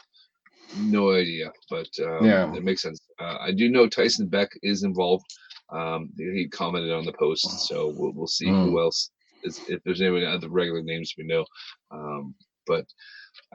[0.73, 2.53] No idea, but um, Yeah.
[2.53, 2.99] it makes sense.
[3.19, 5.25] Uh, I do know Tyson Beck is involved.
[5.69, 9.11] Um, he commented on the post, so we'll, we'll see who else
[9.43, 11.45] is, if there's any other regular names we know.
[11.91, 12.85] Um, but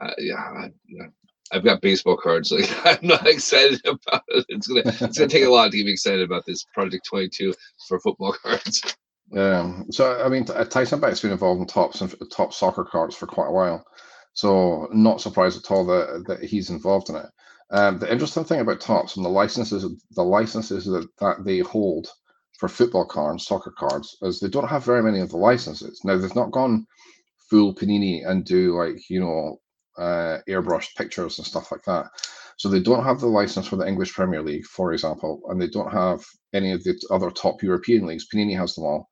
[0.01, 1.07] uh, yeah, I, yeah,
[1.53, 2.51] I've got baseball cards.
[2.51, 4.45] Like I'm not excited about it.
[4.49, 7.53] It's gonna it's gonna take a lot to get me excited about this Project 22
[7.87, 8.95] for football cards.
[9.35, 13.27] Um, so I mean, Tyson Beck's been involved in Topps and top soccer cards for
[13.27, 13.85] quite a while,
[14.33, 17.25] so not surprised at all that that he's involved in it.
[17.71, 22.07] Um, the interesting thing about Topps and the licenses, the licenses that, that they hold
[22.59, 26.01] for football cards, soccer cards, is they don't have very many of the licenses.
[26.03, 26.85] Now they've not gone
[27.49, 29.59] full Panini and do like you know
[29.97, 32.07] uh, airbrushed pictures and stuff like that.
[32.57, 35.67] So they don't have the license for the English Premier League, for example, and they
[35.67, 38.27] don't have any of the other top European leagues.
[38.31, 39.09] Panini has them all.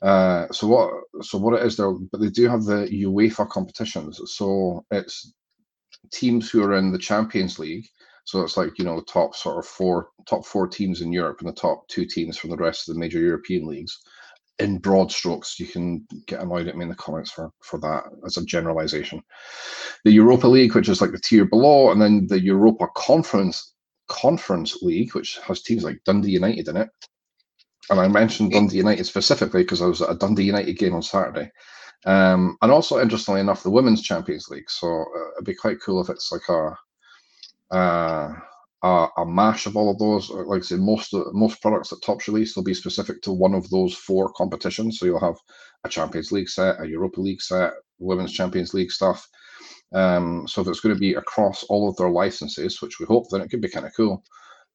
[0.00, 1.24] Uh, so what?
[1.24, 1.92] So what it is there?
[1.92, 4.20] But they do have the UEFA competitions.
[4.26, 5.32] So it's
[6.12, 7.86] teams who are in the Champions League.
[8.24, 11.40] So it's like you know the top sort of four top four teams in Europe
[11.40, 14.00] and the top two teams from the rest of the major European leagues.
[14.58, 18.04] In broad strokes, you can get annoyed at me in the comments for for that
[18.24, 19.22] as a generalization.
[20.04, 23.74] The Europa League, which is like the tier below, and then the Europa Conference
[24.08, 26.90] Conference League, which has teams like Dundee United in it.
[27.90, 31.02] And I mentioned Dundee United specifically because I was at a Dundee United game on
[31.02, 31.50] Saturday.
[32.04, 34.70] Um, and also, interestingly enough, the Women's Champions League.
[34.70, 36.76] So uh, it'd be quite cool if it's like a
[37.74, 38.34] uh,
[38.82, 40.30] a, a mash of all of those.
[40.30, 43.54] Uh, Like I said, most most products that Topps release will be specific to one
[43.54, 44.98] of those four competitions.
[44.98, 45.36] So you'll have
[45.84, 49.28] a Champions League set, a Europa League set, Women's Champions League stuff.
[49.94, 53.26] Um, so if it's going to be across all of their licenses, which we hope,
[53.30, 54.24] then it could be kind of cool.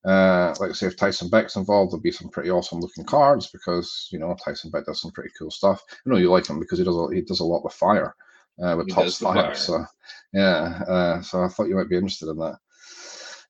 [0.05, 3.47] Uh, like I say, if Tyson Beck's involved, there'll be some pretty awesome looking cards
[3.51, 5.81] because you know Tyson Beck does some pretty cool stuff.
[5.91, 8.15] I know you like him because he does a, he does a lot with fire,
[8.63, 9.35] uh, with He Topps fire.
[9.43, 9.55] fire.
[9.55, 9.85] So
[10.33, 12.57] yeah, uh, so I thought you might be interested in that.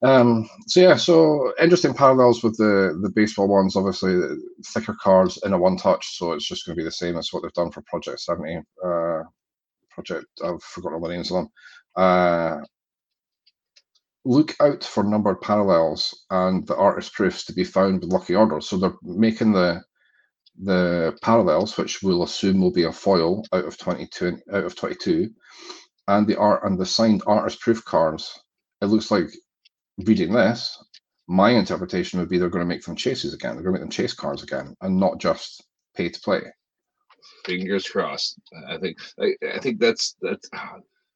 [0.04, 3.76] Um, so yeah, so interesting parallels with the the baseball ones.
[3.76, 4.20] Obviously,
[4.68, 7.30] thicker cards in a one touch, so it's just going to be the same as
[7.34, 8.60] what they've done for Project Seventy.
[8.86, 9.24] Uh,
[9.90, 11.50] project I've forgotten all the names of them.
[11.96, 12.60] Uh,
[14.26, 18.70] look out for numbered parallels and the artist proofs to be found with lucky orders.
[18.70, 19.82] So they're making the
[20.64, 24.76] the parallels, which we'll assume will be a foil out of twenty two out of
[24.76, 25.32] twenty two,
[26.08, 28.32] and the art and the signed artist proof cards.
[28.82, 29.30] It looks like
[30.06, 30.82] reading this,
[31.28, 33.56] my interpretation would be they're going to make them chases again.
[33.56, 35.64] They're going to make them chase cards again, and not just
[35.96, 36.42] pay to play.
[37.46, 38.40] Fingers crossed.
[38.70, 40.50] I think I, I think that's that's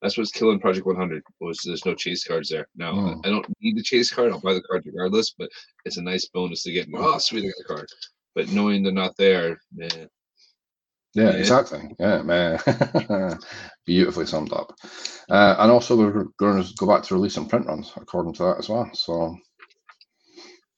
[0.02, 1.24] That's what's killing Project 100.
[1.40, 2.68] Was there's no chase cards there.
[2.76, 3.20] Now Hmm.
[3.24, 4.32] I don't need the chase card.
[4.32, 5.50] I'll buy the card regardless, but
[5.86, 6.88] it's a nice bonus to get.
[6.96, 7.88] Oh, sweet, I got the card.
[8.34, 10.08] But knowing they're not there, man,
[11.14, 11.38] Yeah, Yeah.
[11.38, 11.96] exactly.
[12.00, 12.60] Yeah, man.
[13.86, 14.74] Beautifully summed up.
[15.30, 18.44] Uh, and also, we're going to go back to release and print runs according to
[18.44, 18.90] that as well.
[18.94, 19.36] So,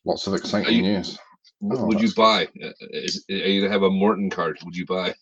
[0.05, 1.17] lots of exciting you- news.
[1.71, 2.45] Oh, would you buy?
[2.61, 4.57] Uh, Is, are you have a Morton card?
[4.65, 5.13] Would you buy?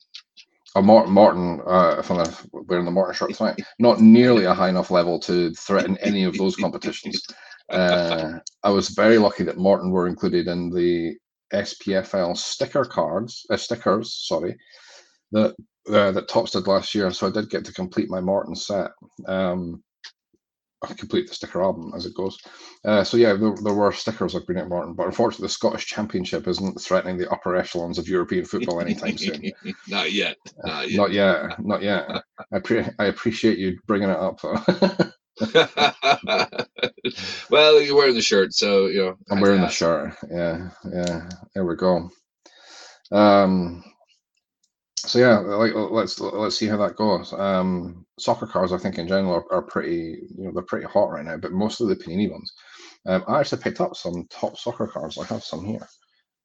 [0.76, 4.70] A Martin, Morton uh, if I'm wearing the Martin shirt tonight, not nearly a high
[4.70, 7.22] enough level to threaten any of those competitions.
[7.70, 11.16] Uh, I was very lucky that Morton were included in the
[11.54, 14.58] SPFL sticker cards, uh, stickers, sorry,
[15.32, 15.56] that
[15.90, 17.12] uh, that Topps did last year.
[17.12, 18.92] So I did get to complete my Morton set.
[19.28, 19.84] Um,
[20.84, 22.40] I complete the sticker album as it goes.
[22.84, 26.48] Uh, so yeah, there, there were stickers of Greenock Morton, but unfortunately, the Scottish Championship
[26.48, 29.52] isn't threatening the upper echelons of European football anytime soon.
[29.88, 30.38] not yet.
[30.64, 30.98] Not yet.
[30.98, 32.24] Not yet, not yet.
[32.52, 34.42] I pre- I appreciate you bringing it up.
[37.52, 39.18] well, you're wearing the shirt, so you know.
[39.30, 40.16] I'm wearing the shirt.
[40.32, 41.30] Yeah, yeah.
[41.54, 42.10] There we go.
[43.12, 43.84] Um.
[45.04, 47.34] So yeah, like let's let's see how that goes.
[47.34, 51.10] Um, soccer cars, I think in general are, are pretty, you know, they're pretty hot
[51.10, 51.38] right now.
[51.38, 52.54] But most of the Panini ones,
[53.08, 55.18] um, I actually picked up some Topps soccer cars.
[55.18, 55.88] I have some here,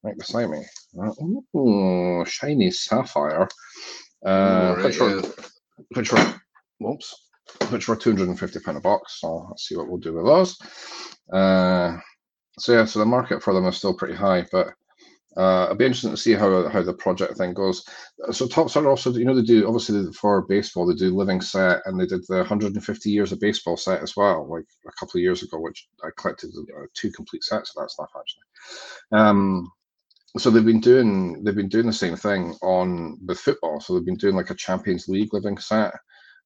[0.02, 0.64] right beside me.
[0.98, 3.46] Uh, ooh, shiny sapphire.
[4.24, 5.34] Uh, Ooh, which right, were,
[5.94, 6.34] which were,
[6.80, 7.14] whoops,
[7.68, 9.20] which were two hundred and fifty pound a box.
[9.20, 10.58] So let's see what we'll do with those.
[11.30, 11.98] Uh,
[12.58, 14.68] so yeah, so the market for them is still pretty high, but
[15.36, 17.84] uh, it'll be interesting to see how how the project thing goes.
[18.32, 21.82] So Top Star also, you know, they do obviously for baseball they do living set,
[21.84, 25.22] and they did the 150 years of baseball set as well, like a couple of
[25.22, 29.18] years ago, which I collected uh, two complete sets of that stuff actually.
[29.20, 29.70] Um,
[30.38, 33.80] so they've been doing they've been doing the same thing on with football.
[33.80, 35.94] So they've been doing like a Champions League living set.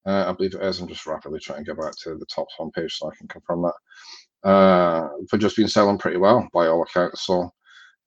[0.06, 0.80] Uh, I believe it is.
[0.80, 3.62] I'm just rapidly trying to get back to the Topps homepage so I can confirm
[3.62, 4.48] that.
[4.48, 7.26] Uh, but just been selling pretty well by all accounts.
[7.26, 7.50] So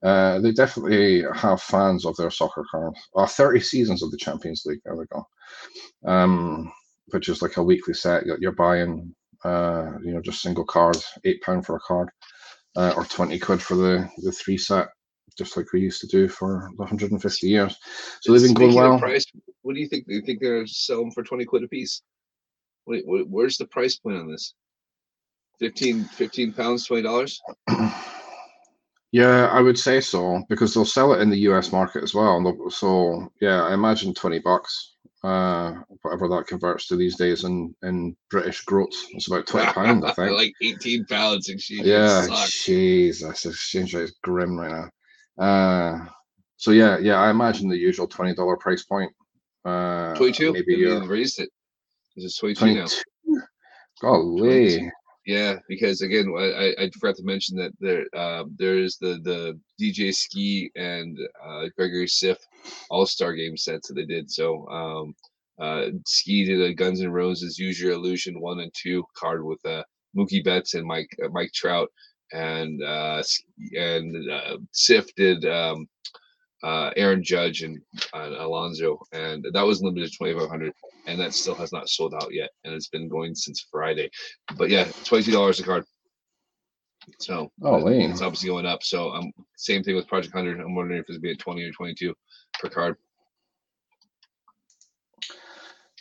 [0.04, 3.00] uh, they definitely have fans of their soccer cards.
[3.16, 4.82] Uh, 30 seasons of the Champions League.
[4.84, 5.26] There we go.
[6.06, 6.72] Um,
[7.08, 8.26] which is like a weekly set.
[8.26, 12.10] You're, you're buying, uh, you know, just single cards, eight pound for a card,
[12.76, 14.90] uh, or 20 quid for the the three set,
[15.38, 17.78] just like we used to do for the 150 years.
[18.22, 19.00] So they've been going well.
[19.00, 19.26] Price,
[19.62, 20.08] what do you think?
[20.08, 22.02] Do you think they're selling for twenty quid a piece?
[22.86, 24.54] Wait, wh- where's the price point on this?
[25.60, 27.42] 15, 15 pounds, twenty dollars.
[29.14, 32.36] Yeah, I would say so because they'll sell it in the US market as well.
[32.38, 37.76] and So yeah, I imagine 20 bucks, uh, whatever that converts to these days in
[37.84, 39.06] in British groats.
[39.12, 40.32] It's about 20 pounds, I think.
[40.36, 41.86] like eighteen pounds exchange.
[41.86, 42.26] yeah.
[42.50, 44.90] Jesus, exchange rate is grim right
[45.38, 45.44] now.
[45.46, 46.06] Uh,
[46.58, 49.12] so yeah, yeah, I imagine the usual twenty dollar price point.
[49.64, 50.54] Uh, Twenty-two.
[50.54, 51.50] maybe Maybe you're raised it.
[52.18, 52.88] Is it twenty-two now?
[54.02, 54.90] 22.
[55.26, 59.58] Yeah, because again, I, I forgot to mention that there um, there is the the
[59.82, 62.38] DJ Skee and uh, Gregory Siff
[62.90, 64.30] All Star Game sets that they did.
[64.30, 65.16] So um,
[65.62, 69.66] uh, Ski did a Guns N' Roses Use Your Illusion one and two card with
[69.66, 69.84] uh,
[70.18, 71.90] Mookie Betts and Mike uh, Mike Trout,
[72.34, 73.24] and uh,
[73.78, 75.88] and uh, Sif did um,
[76.64, 77.82] uh, Aaron Judge and
[78.14, 80.74] uh, Alonso, and that was limited to twenty five hundred
[81.08, 84.10] and that still has not sold out yet, and it's been going since Friday.
[84.58, 85.84] But yeah, twenty two dollars a card.
[87.20, 88.82] So Oh, it- it's obviously going up.
[88.84, 90.60] So um, same thing with Project Hundred.
[90.62, 92.14] I'm wondering if it's be at twenty or twenty two
[92.62, 92.96] per card.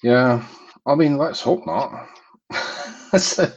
[0.03, 0.45] yeah.
[0.87, 2.09] I mean, let's hope not.
[3.13, 3.57] That's the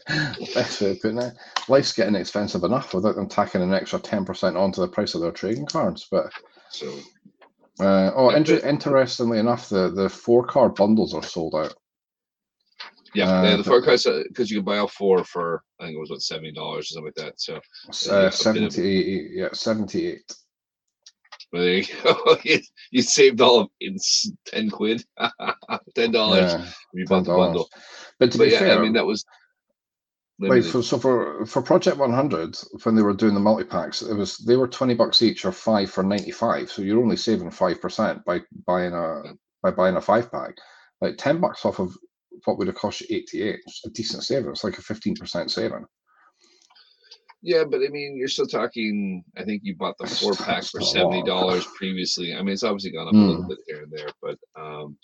[0.54, 1.34] best way of putting it.
[1.68, 5.22] Life's getting expensive enough without them tacking an extra ten percent onto the price of
[5.22, 6.08] their trading cards.
[6.12, 6.32] But
[6.76, 7.00] So
[7.80, 11.74] uh, oh, inter- interestingly enough, the the four card bundles are sold out.
[13.14, 15.96] yeah, Uh, yeah the four forecast because you can buy all four for I think
[15.96, 17.40] it was what seventy dollars or something like that.
[17.40, 17.60] So
[18.12, 20.36] Uh, yeah, seventy-eight.
[21.54, 22.38] there you go.
[22.44, 22.60] you,
[22.92, 25.04] you saved all of it's ten quid,
[25.96, 27.38] ten dollars Yeah, you bought the $10.
[27.38, 27.70] bundle.
[28.20, 29.24] but to But be yeah, fair, I mean that was
[30.40, 30.72] limited.
[30.72, 34.14] for, so for for Project One Hundred, when they were doing the multi packs, it
[34.14, 36.70] was they were twenty bucks each or five for ninety-five.
[36.72, 39.34] So you're only saving five percent by buying a
[39.64, 40.56] by buying a five pack.
[41.02, 41.96] Like ten bucks off of
[42.46, 43.60] what would have cost you eighty-eight.
[43.66, 44.52] It's a decent saving.
[44.52, 45.86] It's like a fifteen percent saving.
[47.42, 49.24] Yeah, but I mean, you're still talking.
[49.38, 50.92] I think you bought the four pack for still a lot.
[51.14, 52.34] seventy dollars previously.
[52.34, 53.50] I mean, it's obviously gone up a little Mm.
[53.50, 54.98] bit here and there, but um,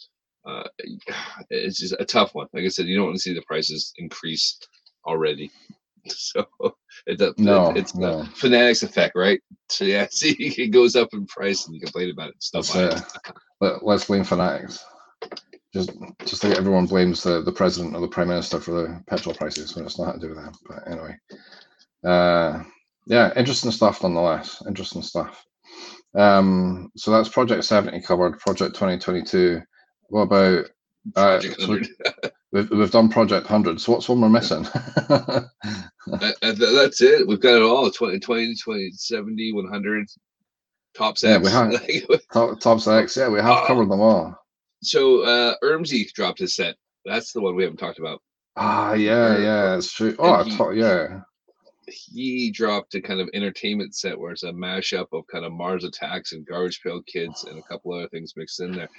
[0.48, 0.64] uh,
[1.52, 2.48] it's just a tough one.
[2.54, 4.58] Like I said, you don't want to see the prices increase
[5.06, 5.52] already.
[6.08, 6.43] So
[7.06, 8.24] it, does- No, it, it's no.
[8.24, 9.39] the fanatics effect, right?
[9.70, 12.36] So yeah, see, it goes up in price and you complain about it.
[12.39, 13.34] Still That's buy it.
[13.60, 14.84] Let, let's blame fanatics.
[15.72, 15.91] just
[16.26, 19.76] just like everyone blames the, the president or the prime minister for the petrol prices
[19.76, 20.54] when it's not to do with them.
[20.68, 21.16] But anyway,
[22.04, 22.64] uh,
[23.06, 24.64] yeah, interesting stuff nonetheless.
[24.68, 25.45] Interesting stuff.
[26.16, 28.39] Um, so that's Project 70 covered.
[28.39, 29.62] Project 2022.
[30.10, 30.66] What about
[31.16, 31.80] uh, so
[32.52, 33.80] we've, we've done Project 100.
[33.80, 34.66] So what's one we're missing?
[35.10, 35.41] uh,
[36.41, 37.28] that's it.
[37.28, 40.08] We've got it all 20, 20, 20 70, 100,
[40.93, 41.72] Topps yeah, we have
[42.34, 43.16] top, Topps X.
[43.16, 44.41] Yeah, we have uh, covered them all
[44.84, 46.76] so uh Ermsy dropped his set.
[47.06, 48.22] That's the one we haven't talked about.
[48.58, 50.16] Ah, yeah, yeah, it's true.
[50.20, 51.22] Oh, he, yeah.
[51.88, 55.84] He dropped a kind of entertainment set where it's a mashup of kind of Mars
[55.84, 58.89] Attacks and Garbage Pail Kids and a couple other things mixed in there.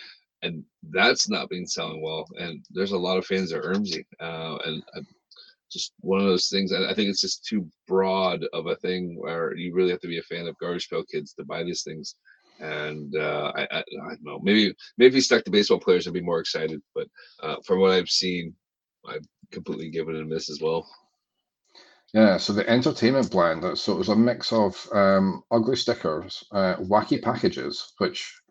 [0.43, 2.26] And that's not been selling well.
[2.38, 4.05] And there's a lot of fans of Ermsy.
[4.20, 5.03] Uh, and uh,
[5.70, 6.72] just one of those things.
[6.72, 10.18] I, think it's just too broad of a thing where you really have to be
[10.18, 12.16] a fan of Garbage Pail Kids to buy these things
[12.62, 14.40] and uh, I, I, I, don't know.
[14.43, 16.80] Maybe maybe stuck to baseball players, I'd be more excited.
[16.95, 17.09] But
[17.43, 18.55] uh, from what I've seen,
[19.07, 20.88] I've completely given it a miss as well.
[22.14, 23.34] Yeah, so the entertainment.
[23.34, 28.41] Uh, so it was a mix of um, ugly stickers, uh, wacky packages, which,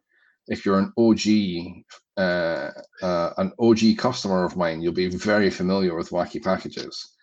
[0.47, 1.83] if you're an OG,
[2.17, 2.69] uh,
[3.01, 7.15] uh, an OG customer of mine, you'll be very familiar with wacky packages.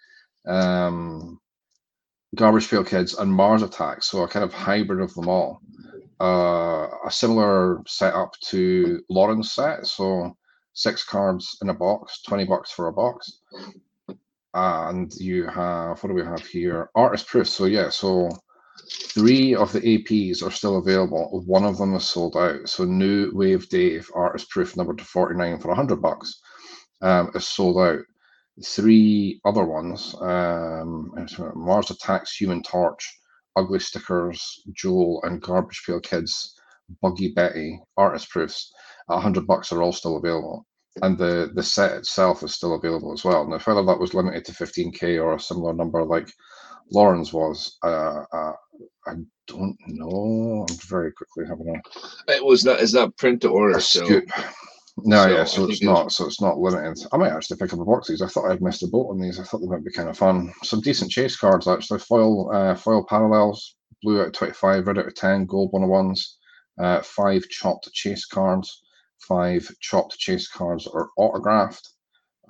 [0.46, 1.40] Um,
[2.34, 5.60] Garbage Pail Kids and Mars Attacks, so a kind of hybrid of them all
[6.20, 9.86] uh, a similar setup to Lauren's set.
[9.86, 10.36] So
[10.72, 13.40] six cards in a box, 20 bucks for a box.
[14.54, 16.90] And you have, what do we have here?
[16.94, 17.48] Artist proof.
[17.48, 18.30] So yeah, so
[18.90, 21.42] three of the APs are still available.
[21.46, 22.68] One of them is sold out.
[22.68, 26.40] So new Wave Dave artist proof number to 49 for 100 bucks
[27.02, 28.00] um, is sold out.
[28.64, 31.12] Three other ones, um,
[31.54, 33.08] Mars Attacks, Human Torch,
[33.54, 36.54] Ugly Stickers, Joel, and Garbage Pail Kids,
[37.00, 38.72] Buggy Betty, artist proofs
[39.10, 40.66] at 100 bucks are all still available.
[41.02, 43.46] And the, the set itself is still available as well.
[43.46, 46.28] Now, whether that was limited to 15k or a similar number like
[46.90, 48.52] Lauren's was, uh, uh,
[49.06, 49.14] I
[49.46, 50.66] don't know.
[50.68, 52.32] I'm very quickly having a.
[52.32, 52.80] It was not.
[52.80, 53.80] It's not print to order.
[53.80, 54.06] So
[55.04, 56.16] no, so yeah, so it's not, it's...
[56.16, 57.06] so it's not limited.
[57.12, 58.22] I might actually pick up a box of these.
[58.22, 59.38] I thought I'd missed a boat on these.
[59.38, 60.52] I thought they might be kind of fun.
[60.62, 62.00] Some decent chase cards actually.
[62.00, 65.88] Foil, uh, foil parallels, blue out of twenty-five, red out of ten, gold one of
[65.88, 66.38] ones.
[66.80, 68.82] Uh, five chopped chase cards,
[69.18, 71.90] five chopped chase cards are autographed,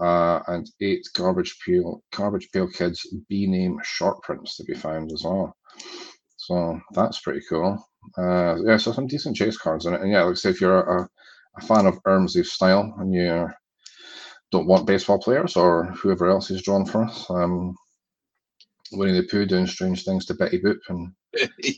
[0.00, 5.12] uh, and eight garbage pail garbage pail kids B name short prints to be found
[5.12, 5.56] as well.
[6.36, 7.84] So that's pretty cool.
[8.16, 10.60] Uh, yeah, so some decent chase cards in it, and yeah, like I say if
[10.60, 11.08] you're a
[11.58, 13.48] a fan of Ermsy's style and you
[14.50, 17.74] don't want baseball players or whoever else he's drawn for us, um,
[18.92, 21.12] Winnie the Pooh doing strange things to Betty Boop and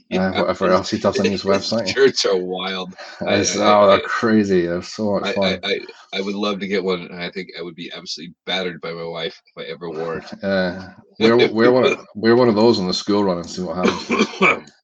[0.09, 1.93] yeah, uh, whatever else he does on his website.
[1.93, 2.95] Shirts are wild.
[3.21, 4.67] I, oh, they're crazy.
[4.67, 5.61] They're so much fun.
[5.63, 5.81] I, I,
[6.15, 8.93] I, would love to get one, and I think I would be absolutely battered by
[8.93, 10.25] my wife if I ever wore it.
[10.43, 13.63] Uh, we're, we're, one of, we're one of those on the school run and see
[13.63, 14.71] what happens.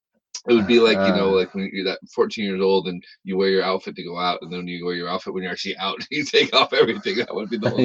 [0.49, 1.41] It would be like, you know, uh.
[1.41, 4.39] like when you're that 14 years old and you wear your outfit to go out,
[4.43, 7.16] and then you wear your outfit when you're actually out, you take off everything.
[7.16, 7.81] That would be the whole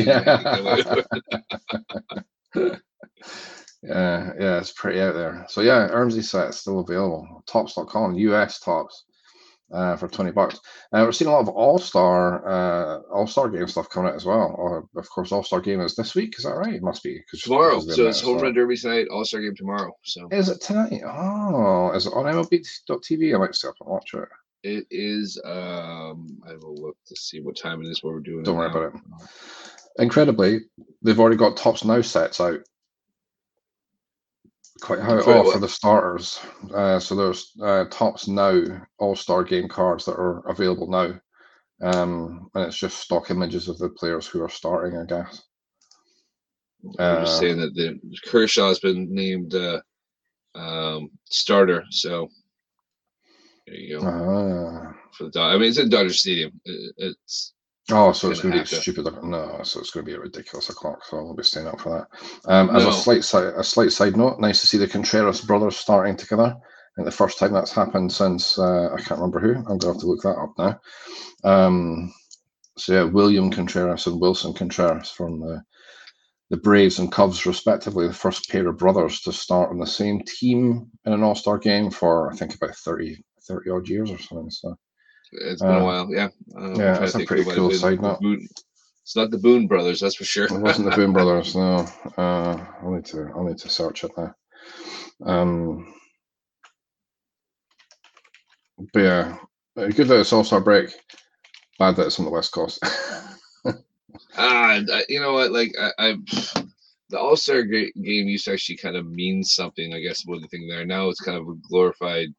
[2.54, 2.78] yeah.
[3.84, 5.46] Yeah, yeah, it's pretty out there.
[5.50, 7.44] So yeah, Ermsy set still available.
[7.48, 9.06] Topps.com, US Topps
[9.74, 10.60] uh, for 20 bucks.
[10.92, 14.16] Uh, we're seeing a lot of All Star uh, All Star game stuff coming out
[14.16, 14.54] as well.
[14.58, 16.36] Or, of course, All Star game is this week.
[16.38, 16.76] Is that right?
[16.76, 17.80] It must be because tomorrow.
[17.80, 19.08] So it's Home Run Derby tonight.
[19.12, 19.92] All Star game tomorrow.
[20.04, 21.02] So is it tonight?
[21.06, 23.36] Oh, is it on MLB.tv?
[23.36, 24.28] I might stay up and watch it.
[24.64, 25.42] It is.
[25.44, 28.04] Um, I will look to see what time it is.
[28.04, 28.44] What we're doing.
[28.44, 28.78] Don't worry now.
[28.78, 29.02] about it.
[29.98, 30.60] Incredibly,
[31.02, 32.60] they've already got Topps Now sets out
[34.80, 36.40] quite how oh, for the starters.
[36.74, 38.62] Uh, so there's uh, Topps Now
[39.00, 41.20] All Star Game cards that are available now,
[41.82, 45.42] um, and it's just stock images of the players who are starting, I guess.
[47.00, 49.82] I'm just uh, saying that the Kershaw has been named uh,
[50.56, 52.28] um, starter, so
[53.68, 54.08] there you go.
[54.08, 56.60] Uh, for the I mean, it's in Dodger Stadium.
[56.66, 57.54] It, it's
[57.92, 59.06] Oh, so it's going to be stupid.
[59.24, 61.06] No, so it's going to be a ridiculous o'clock.
[61.06, 62.52] So I won't be staying up for that.
[62.52, 62.90] Um, as no.
[62.90, 66.56] a slight side, a slight side note, nice to see the Contreras brothers starting together.
[66.56, 69.56] I think the first time that's happened since uh, I can't remember who.
[69.56, 70.80] I'm going to have to look that up now.
[71.44, 72.14] Um,
[72.78, 75.62] so yeah, William Contreras and Willson Contreras from the
[76.52, 80.22] the Braves and Cubs, respectively, the first pair of brothers to start on the same
[80.28, 84.18] team in an All Star game for I think about 30, 30 odd years or
[84.18, 84.52] something.
[84.52, 84.78] So
[85.32, 86.10] it's been uh, a while.
[86.12, 86.30] Yeah.
[86.56, 88.20] Um, yeah, that's a pretty cool side note.
[89.04, 90.46] It's not the Boone brothers, that's for sure.
[90.46, 91.56] it wasn't the Boone brothers.
[91.56, 91.88] No.
[92.18, 93.32] Uh, I'll need to.
[93.36, 94.36] I'll need to search it now.
[95.26, 95.94] Um,
[98.94, 99.38] but yeah,
[99.76, 100.92] good that it's All Star break.
[101.80, 102.80] Bad that it's on the West Coast.
[104.38, 104.80] Ah,
[105.10, 105.52] you know what?
[105.52, 106.16] Like I, I
[107.10, 109.94] the All Star game used to actually kind of mean something.
[109.94, 110.86] I guess was the thing there.
[110.86, 112.30] Now it's kind of a glorified.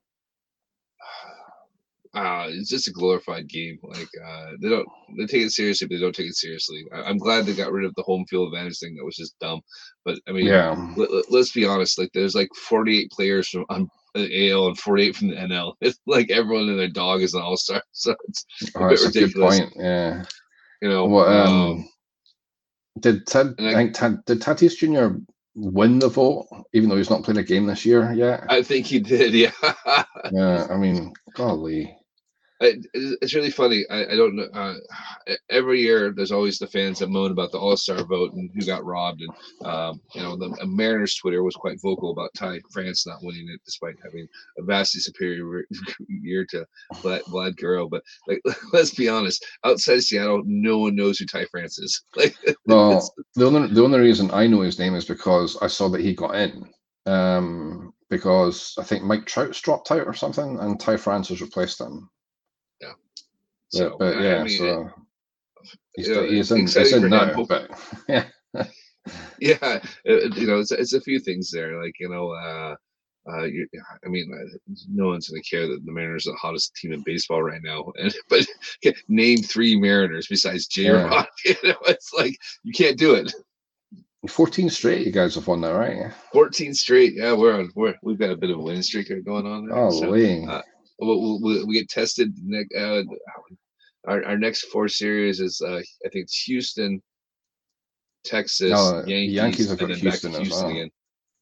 [2.14, 3.78] Uh, it's just a glorified game.
[3.82, 4.86] Like uh, they don't
[5.16, 6.84] they take it seriously, but they don't take it seriously.
[6.92, 8.94] I, am glad they got rid of the home field advantage thing.
[8.96, 9.62] That was just dumb.
[10.04, 10.92] But I mean, yeah.
[10.96, 11.98] Let, us be honest.
[11.98, 15.72] Like there's like 48 players from on the AL and 48 from the NL.
[15.80, 17.82] It's like everyone and their dog is an all star.
[17.92, 18.44] So it's
[18.74, 19.60] a oh, bit ridiculous.
[19.60, 20.24] A yeah.
[20.82, 21.06] You know.
[21.06, 21.88] What, um, um,
[23.00, 23.54] did Ted?
[23.58, 25.16] I, I think Ted, did Tatis Jr.
[25.54, 28.44] win the vote, even though he's not playing a game this year yet?
[28.50, 29.32] I think he did.
[29.32, 30.04] Yeah.
[30.30, 30.66] yeah.
[30.68, 31.96] I mean, golly
[32.62, 33.84] it's really funny.
[33.90, 34.48] I, I don't know.
[34.54, 34.74] Uh,
[35.50, 38.64] every year, there's always the fans that moan about the All Star vote and who
[38.64, 39.22] got robbed.
[39.22, 43.48] And um, you know, the Mariners Twitter was quite vocal about Ty France not winning
[43.48, 45.64] it, despite having a vastly superior
[46.08, 47.88] year to Vlad, Vlad Guerrero.
[47.88, 48.40] But like,
[48.72, 52.02] let's be honest, outside of Seattle, no one knows who Ty France is.
[52.14, 52.36] Like,
[52.66, 56.00] well, the only the only reason I know his name is because I saw that
[56.00, 56.70] he got in.
[57.06, 61.80] Um, because I think Mike Trout's dropped out or something, and Ty France has replaced
[61.80, 62.10] him.
[63.72, 64.90] So, but yeah, I mean, so
[65.94, 67.70] he's, you know, he's in, he's in now, but
[68.08, 68.24] yeah.
[69.40, 71.82] yeah, you know, it's, it's a few things there.
[71.82, 72.76] Like you know, uh,
[73.30, 73.44] uh,
[74.04, 76.92] I mean, uh, no one's going to care that the Mariners are the hottest team
[76.92, 77.92] in baseball right now.
[77.98, 78.46] And but
[79.08, 80.84] name three Mariners besides J.
[80.84, 81.02] Yeah.
[81.02, 81.26] Rod.
[81.44, 83.32] You know, it's like you can't do it.
[84.28, 86.12] 14 straight, you guys have won that, right?
[86.32, 87.14] 14 straight.
[87.16, 87.70] Yeah, we're on.
[87.74, 89.76] We're we've got a bit of a winning streak going on there.
[89.76, 90.62] Oh, so, uh,
[91.00, 92.72] we'll, we'll, we get tested next.
[92.74, 93.02] Uh,
[94.06, 97.02] our, our next four series is uh, I think it's Houston,
[98.24, 100.76] Texas, no, Yankees, Yankees and then Houston back to Houston well.
[100.76, 100.90] again.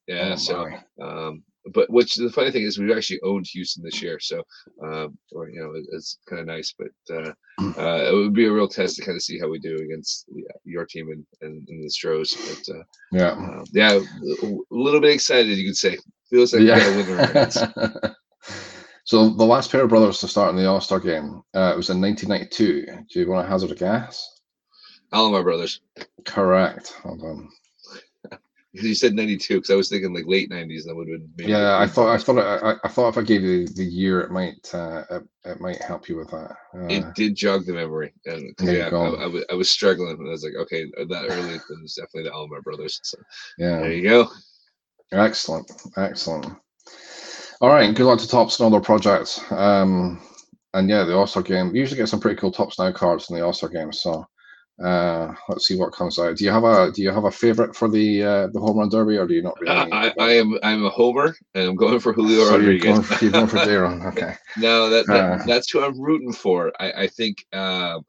[0.07, 0.67] Yeah, oh, so
[1.01, 1.43] um,
[1.73, 4.43] but which the funny thing is we've actually owned Houston this year, so
[4.83, 7.31] um, or you know it, it's kind of nice, but uh,
[7.79, 10.25] uh, it would be a real test to kind of see how we do against
[10.63, 12.35] your team and, and, and the Stros.
[12.35, 15.97] But uh, yeah, uh, yeah, a little bit excited, you could say.
[16.29, 16.95] Feels like yeah.
[16.95, 18.15] we got a winner.
[19.11, 21.75] So the last pair of brothers to start in the All Star game, uh, it
[21.75, 22.85] was in 1992.
[23.11, 24.39] Do you want to hazard a guess?
[25.13, 25.81] Alomar Brothers.
[26.23, 26.93] Correct.
[27.03, 27.49] Hold on.
[28.71, 30.85] you said 92 because I was thinking like late 90s.
[30.85, 31.49] That would have been.
[31.49, 34.31] Yeah, I thought I thought I, I, thought if I gave you the year, it
[34.31, 36.55] might uh, it, it might help you with that.
[36.73, 40.31] Uh, it did jog the memory, and yeah, I, I, I, was struggling, and I
[40.31, 42.97] was like, okay, that early it was definitely the Alomar Brothers.
[43.03, 43.17] So
[43.57, 44.29] yeah, there you go.
[45.11, 46.55] Excellent, excellent.
[47.61, 49.39] All right, good luck to Topps and other projects.
[49.51, 50.19] Um,
[50.73, 53.35] and yeah, the All Star game usually get some pretty cool Topps now cards in
[53.35, 53.93] the All Star game.
[53.93, 54.25] So
[54.83, 56.37] uh, let's see what comes out.
[56.37, 58.89] Do you have a Do you have a favorite for the uh, the home run
[58.89, 59.75] derby, or do you not really?
[59.75, 62.83] Uh, I, I am I'm a homer, and I'm going for Julio so Rodriguez.
[62.83, 64.07] You're going for, you're going for.
[64.07, 64.33] Okay.
[64.57, 66.71] no, that, that uh, that's who I'm rooting for.
[66.79, 67.45] I I think.
[67.53, 67.99] Uh,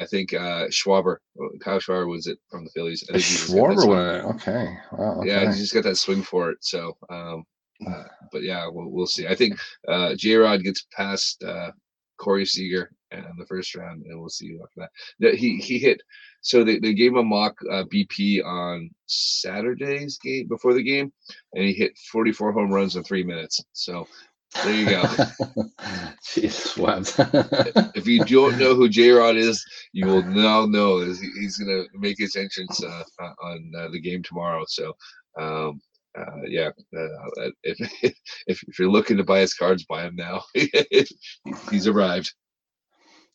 [0.00, 1.18] I think uh, Schwarber,
[1.60, 3.04] Kyle Schwarber was it from the Phillies.
[3.08, 4.48] I think Schwarber went it.
[4.48, 4.76] Okay.
[4.90, 5.28] Wow, okay.
[5.28, 6.58] Yeah, he just got that swing for it.
[6.60, 7.44] So um,
[7.86, 9.26] uh, but yeah, we'll, we'll see.
[9.26, 9.58] I think
[9.88, 11.70] uh, J Rod gets past uh,
[12.18, 14.88] Corey Seager in the first round, and we'll see after
[15.20, 15.34] that.
[15.34, 16.00] He he hit.
[16.44, 21.12] So they, they gave him a mock uh, BP on Saturday's game before the game,
[21.54, 23.64] and he hit 44 home runs in three minutes.
[23.72, 24.08] So
[24.64, 25.04] there you go.
[26.34, 27.14] Jesus, what?
[27.94, 31.98] if you don't know who J Rod is, you will now know he's going to
[31.98, 33.02] make his entrance uh,
[33.42, 34.64] on uh, the game tomorrow.
[34.66, 34.94] So
[35.38, 35.80] um,
[36.18, 37.78] uh, yeah, uh, if,
[38.46, 40.42] if, if you're looking to buy his cards, buy him now.
[41.70, 42.32] He's arrived.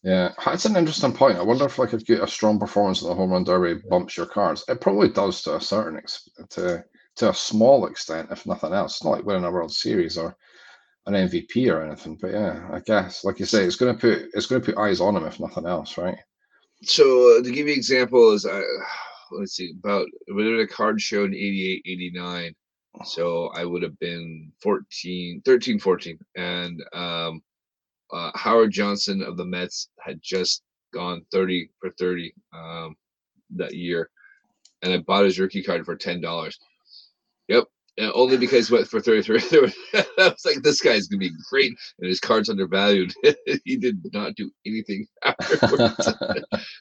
[0.04, 1.38] Yeah, that's an interesting point.
[1.38, 3.82] I wonder if like if you get a strong performance in the home run derby
[3.90, 4.64] bumps your cards.
[4.68, 6.86] It probably does to a certain extent, to
[7.18, 8.98] to a small extent, if nothing else.
[8.98, 10.38] It's not like winning a World Series or
[11.08, 14.46] an MVP or anything, but yeah, I guess like you say, it's gonna put it's
[14.46, 16.18] gonna put eyes on him if nothing else, right?
[16.84, 18.62] So uh, to give you examples, I
[19.32, 22.56] let's see about when the card showed 88, 89
[23.06, 26.20] so I would have been 14, 13, 14.
[26.36, 27.42] And um,
[28.12, 32.96] uh, Howard Johnson of the Mets had just gone 30 for 30 um,
[33.56, 34.10] that year.
[34.82, 36.54] And I bought his rookie card for $10.
[37.48, 37.64] Yep.
[38.00, 39.38] And only because what for 33
[39.94, 43.12] I was like this guy's gonna be great and his card's undervalued
[43.66, 46.14] he did not do anything afterwards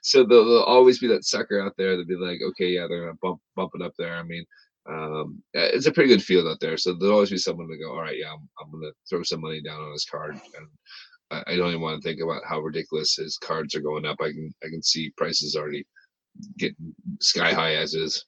[0.02, 3.06] so there'll, there'll, always be that sucker out there that be like okay yeah they're
[3.06, 4.44] gonna bump bump it up there i mean
[4.88, 6.76] um, it's a pretty good field out there.
[6.76, 9.22] So there'll always be someone to go, all right, yeah, I'm, I'm going to throw
[9.22, 10.34] some money down on his card.
[10.34, 10.66] And
[11.30, 14.18] I, I, don't even want to think about how ridiculous his cards are going up.
[14.20, 15.84] I can, I can see prices already
[16.58, 18.24] getting sky high as is.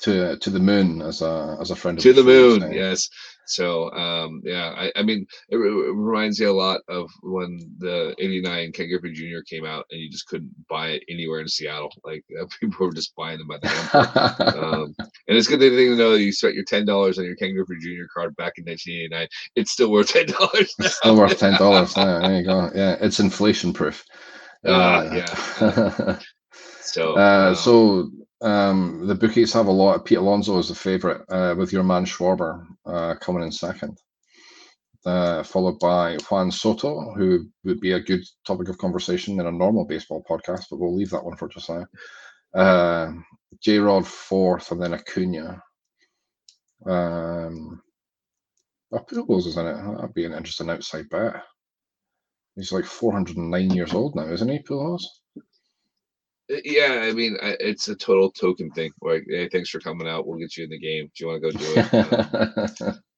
[0.00, 3.08] To, to the moon as a as a friend to the moon yes
[3.48, 8.14] So um, yeah, I, I mean, it, it, reminds me a lot of when the
[8.18, 9.40] '89 Ken Griffey Jr.
[9.48, 11.90] came out, and you just couldn't buy it anywhere in Seattle.
[12.04, 12.24] Like
[12.60, 14.56] people were just buying them by the hand.
[14.56, 17.36] um, and it's good thing to know that you spent your ten dollars on your
[17.36, 18.06] Ken Griffey Jr.
[18.12, 19.28] card back in 1989.
[19.56, 20.74] It's still worth ten dollars.
[20.80, 21.94] Still worth ten dollars.
[21.94, 22.70] there you go.
[22.74, 24.04] Yeah, it's inflation proof.
[24.64, 26.18] Uh, uh yeah.
[26.80, 28.10] so uh, um, so
[28.40, 30.04] um, the bookies have a lot.
[30.04, 33.98] Pete Alonso is the favorite, uh, with your man Schwarber uh, coming in second,
[35.06, 39.52] uh, followed by Juan Soto, who would be a good topic of conversation in a
[39.52, 41.86] normal baseball podcast, but we'll leave that one for just now.
[42.54, 43.12] Uh,
[43.60, 45.62] J Rod fourth, and then Acuna.
[46.86, 47.82] Um,
[48.92, 49.96] oh, Pujols is in it.
[49.96, 51.42] That'd be an interesting outside bet.
[52.54, 55.02] He's like 409 years old now, isn't he, Pujols?
[56.50, 58.92] Uh, yeah, I mean, it's a total token thing.
[59.02, 60.26] Like, hey, thanks for coming out.
[60.26, 61.10] We'll get you in the game.
[61.16, 62.98] Do you want to go do it?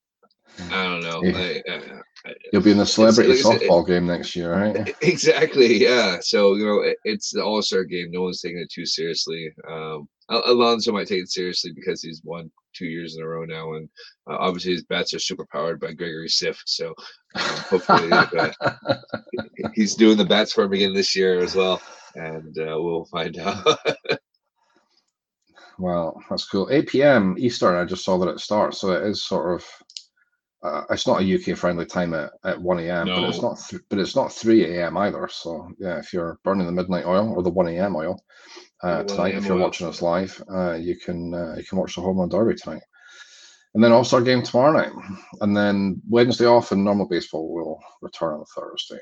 [0.70, 1.22] I don't know.
[1.38, 4.94] I, I, You'll be in the celebrity softball game next year, right?
[5.02, 5.78] Exactly.
[5.78, 6.18] Yeah.
[6.20, 8.10] So you know, it's the All Star game.
[8.10, 9.50] No one's taking it too seriously.
[9.68, 13.74] Um, Alonso might take it seriously because he's won two years in a row now,
[13.74, 13.88] and
[14.28, 16.58] uh, obviously his bats are super powered by Gregory Siff.
[16.66, 16.88] So
[17.36, 18.96] um, hopefully uh,
[19.74, 21.80] he's doing the bats for him again this year as well
[22.14, 23.64] and uh, we'll find out.
[25.78, 26.68] well, that's cool.
[26.70, 27.36] 8 p.m.
[27.38, 27.76] Eastern.
[27.76, 29.66] I just saw that it starts, so it is sort of.
[30.62, 33.06] Uh, it's not a UK friendly time at, at 1 a.m.
[33.06, 33.22] No.
[33.22, 34.98] but it's not th- but it's not 3 a.m.
[34.98, 35.26] either.
[35.32, 37.96] So yeah, if you're burning the midnight oil or the 1 a.m.
[37.96, 38.22] oil
[38.82, 39.62] uh, tonight, if you're oil.
[39.62, 42.82] watching us live, uh, you can uh, you can watch the home run derby tonight,
[43.74, 44.92] and then All Star game tomorrow night,
[45.40, 49.00] and then Wednesday off, and normal baseball will return on Thursday.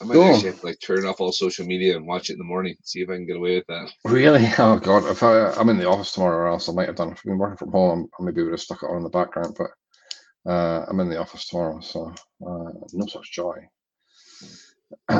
[0.00, 2.38] I might actually have to like turn off all social media and watch it in
[2.38, 2.76] the morning.
[2.82, 3.92] See if I can get away with that.
[4.04, 4.46] Really?
[4.58, 5.04] Oh god!
[5.06, 7.12] If I I'm in the office tomorrow, or else I might have done.
[7.12, 9.10] If I've been working from home, I maybe would have stuck it on in the
[9.10, 9.56] background.
[9.56, 12.12] But uh, I'm in the office tomorrow, so
[12.46, 13.56] uh, no such joy.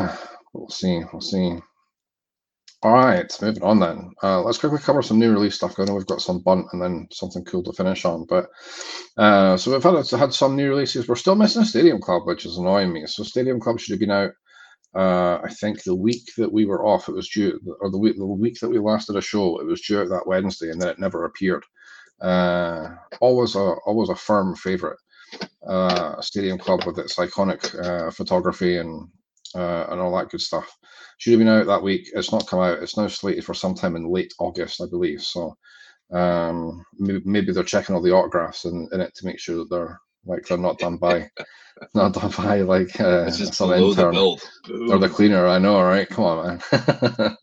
[0.52, 1.02] we'll see.
[1.12, 1.58] We'll see.
[2.82, 4.10] All right, moving on then.
[4.22, 5.78] Uh, let's quickly cover some new release stuff.
[5.78, 8.24] I know we've got some bunt and then something cool to finish on.
[8.26, 8.46] But
[9.18, 11.06] uh, so we've had had some new releases.
[11.06, 13.04] We're still missing Stadium Club, which is annoying me.
[13.06, 14.30] So Stadium Club should have been out.
[14.94, 18.16] Uh, I think the week that we were off, it was due, or the week
[18.16, 20.88] the week that we last a show, it was due out that Wednesday, and then
[20.88, 21.64] it never appeared.
[22.22, 22.88] Uh,
[23.20, 24.98] always a always a firm favorite.
[25.66, 29.06] Uh, Stadium Club with its iconic uh, photography and
[29.54, 30.76] uh, and all that good stuff.
[31.18, 32.08] Should have been out that week.
[32.14, 32.82] It's not come out.
[32.82, 35.22] It's now slated for sometime in late August, I believe.
[35.22, 35.54] So
[36.12, 39.70] um, maybe, maybe they're checking all the autographs in, in it to make sure that
[39.70, 41.30] they're like they're not done by
[41.94, 45.46] not done by like uh, some intern the or the cleaner.
[45.46, 46.08] I know, right?
[46.08, 46.60] Come on, man.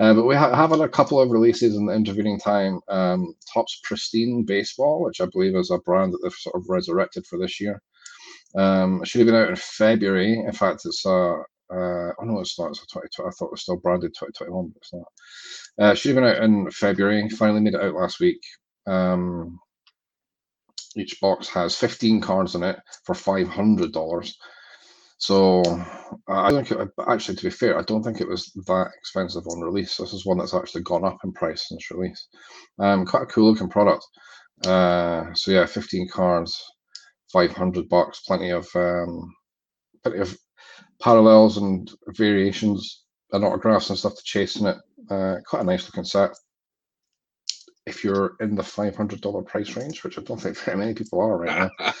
[0.00, 2.80] uh, but we ha- have had a couple of releases in the intervening time.
[2.88, 7.26] Um, Topps Pristine Baseball, which I believe is a brand that they've sort of resurrected
[7.26, 7.82] for this year.
[8.54, 10.38] Um, it should have been out in February.
[10.38, 11.34] In fact, it's uh,
[11.72, 12.70] uh, I know it's not.
[12.70, 13.28] It's 2020.
[13.28, 15.08] I thought it was still branded 2021, but it's not.
[15.78, 17.28] Uh, should have been out in February.
[17.28, 18.40] Finally made it out last week.
[18.86, 19.58] Um,
[20.96, 24.32] each box has 15 cards in it for $500.
[25.18, 25.62] So
[26.28, 29.46] I don't think, it, actually, to be fair, I don't think it was that expensive
[29.46, 29.96] on release.
[29.96, 32.28] This is one that's actually gone up in price since release.
[32.78, 34.04] Um, quite a cool looking product.
[34.66, 36.62] Uh, so yeah, 15 cards,
[37.36, 39.34] 500 bucks, plenty of um,
[40.02, 40.34] plenty of
[41.02, 44.78] parallels and variations and autographs and stuff to chase in it.
[45.10, 46.30] Uh, quite a nice looking set.
[47.84, 50.94] If you're in the five hundred dollar price range, which I don't think very many
[50.94, 51.92] people are right now.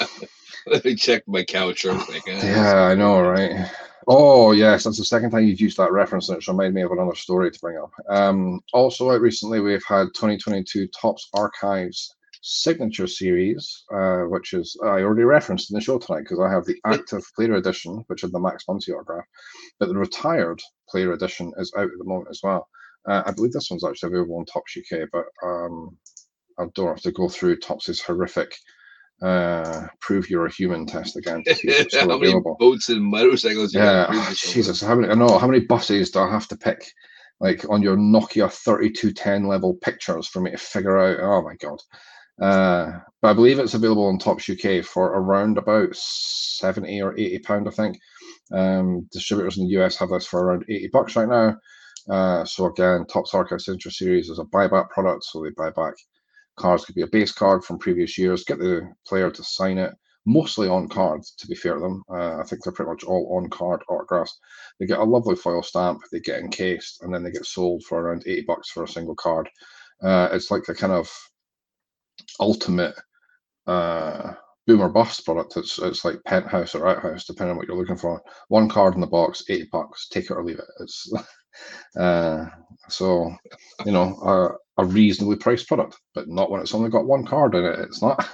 [0.66, 2.22] Let me check my couch real quick.
[2.26, 3.70] Yeah, I know, right?
[4.06, 6.92] Oh yes, that's the second time you've used that reference, and it's reminded me of
[6.92, 7.92] another story to bring up.
[8.08, 15.02] Um, also, out recently, we've had 2022 Topps Archives signature series, uh, which is I
[15.02, 18.30] already referenced in the show tonight because I have the active player edition, which is
[18.30, 19.24] the Max Muncy autograph,
[19.78, 22.68] but the retired player edition is out at the moment as well.
[23.08, 25.96] Uh, I believe this one's actually available on Topps UK, but um,
[26.58, 28.54] I don't have to go through Topps's horrific
[29.22, 32.56] uh, prove you're a human test again to see if still how available.
[32.60, 33.74] many boats and motorcycles?
[33.74, 35.10] yeah, Jesus, how many?
[35.10, 36.84] I know how many buses do I have to pick?
[37.40, 41.20] Like on your Nokia 3210 level pictures for me to figure out.
[41.20, 41.78] Oh my god.
[42.40, 47.38] Uh, but I believe it's available on Topps UK for around about 70 or 80
[47.40, 47.98] pound, I think.
[48.52, 51.56] Um, distributors in the US have this for around 80 bucks right now.
[52.08, 55.94] Uh, so again, Topps Archive Signature Series is a buyback product, so they buy back
[56.56, 56.84] cards.
[56.84, 58.44] Could be a base card from previous years.
[58.44, 59.92] Get the player to sign it,
[60.24, 61.34] mostly on cards.
[61.38, 64.38] To be fair to them, uh, I think they're pretty much all on card autographs.
[64.78, 66.00] They get a lovely foil stamp.
[66.10, 69.16] They get encased, and then they get sold for around 80 bucks for a single
[69.16, 69.48] card.
[70.02, 71.10] Uh, it's like the kind of
[72.40, 72.94] ultimate
[73.66, 74.32] uh,
[74.66, 75.56] boom or bust product.
[75.56, 78.22] It's it's like penthouse or outhouse, depending on what you're looking for.
[78.48, 80.08] One card in the box, eighty bucks.
[80.08, 80.64] Take it or leave it.
[80.80, 81.12] It's
[81.98, 82.46] uh,
[82.88, 83.34] so
[83.84, 87.54] you know a, a reasonably priced product, but not when it's only got one card
[87.54, 87.78] in it.
[87.80, 88.26] It's not.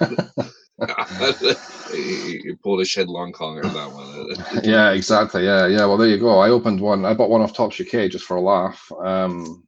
[1.93, 4.63] you pulled a Shed Long Kong on that one.
[4.63, 5.45] yeah, exactly.
[5.45, 5.85] Yeah, yeah.
[5.85, 6.39] Well, there you go.
[6.39, 7.05] I opened one.
[7.05, 8.91] I bought one off Topps UK just for a laugh.
[9.03, 9.63] Um,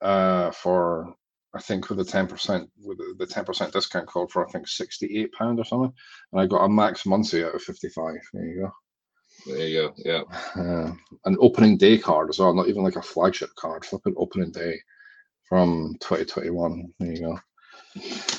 [0.00, 1.14] uh, for
[1.54, 4.68] I think with the ten percent with the ten percent discount code for I think
[4.68, 5.92] sixty eight pound or something,
[6.32, 8.16] and I got a Max Muncy out of fifty five.
[8.32, 8.72] There you go.
[9.46, 9.94] There you go.
[9.98, 10.22] Yeah.
[10.60, 10.92] Uh,
[11.24, 13.84] an opening day card as well, not even like a flagship card.
[13.84, 14.78] Flipping opening day
[15.48, 16.92] from twenty twenty one.
[16.98, 17.38] There you go.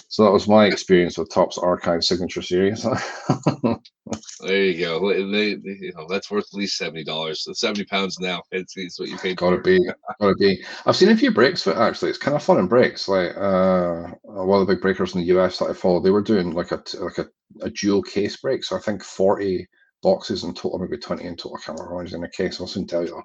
[0.10, 2.84] So that was my experience with Topps Archive Signature Series.
[4.41, 5.10] there you go.
[5.10, 7.43] They, they, you know, that's worth at least seventy dollars.
[7.43, 8.41] So seventy pounds now.
[8.51, 9.38] It's, it's what you paid.
[9.38, 9.64] Gotta for.
[9.64, 9.89] be,
[10.20, 10.64] gotta be.
[10.86, 12.10] I've seen a few breaks for it actually.
[12.10, 13.08] It's kind of fun in breaks.
[13.08, 16.22] Like uh, one of the big breakers in the US that I follow, they were
[16.22, 17.28] doing like a like a,
[17.62, 18.64] a dual case break.
[18.64, 19.68] So I think forty
[20.01, 21.58] boxes in total, maybe twenty in total.
[21.58, 22.60] I can't remember in a case.
[22.60, 23.22] I'll soon tell you.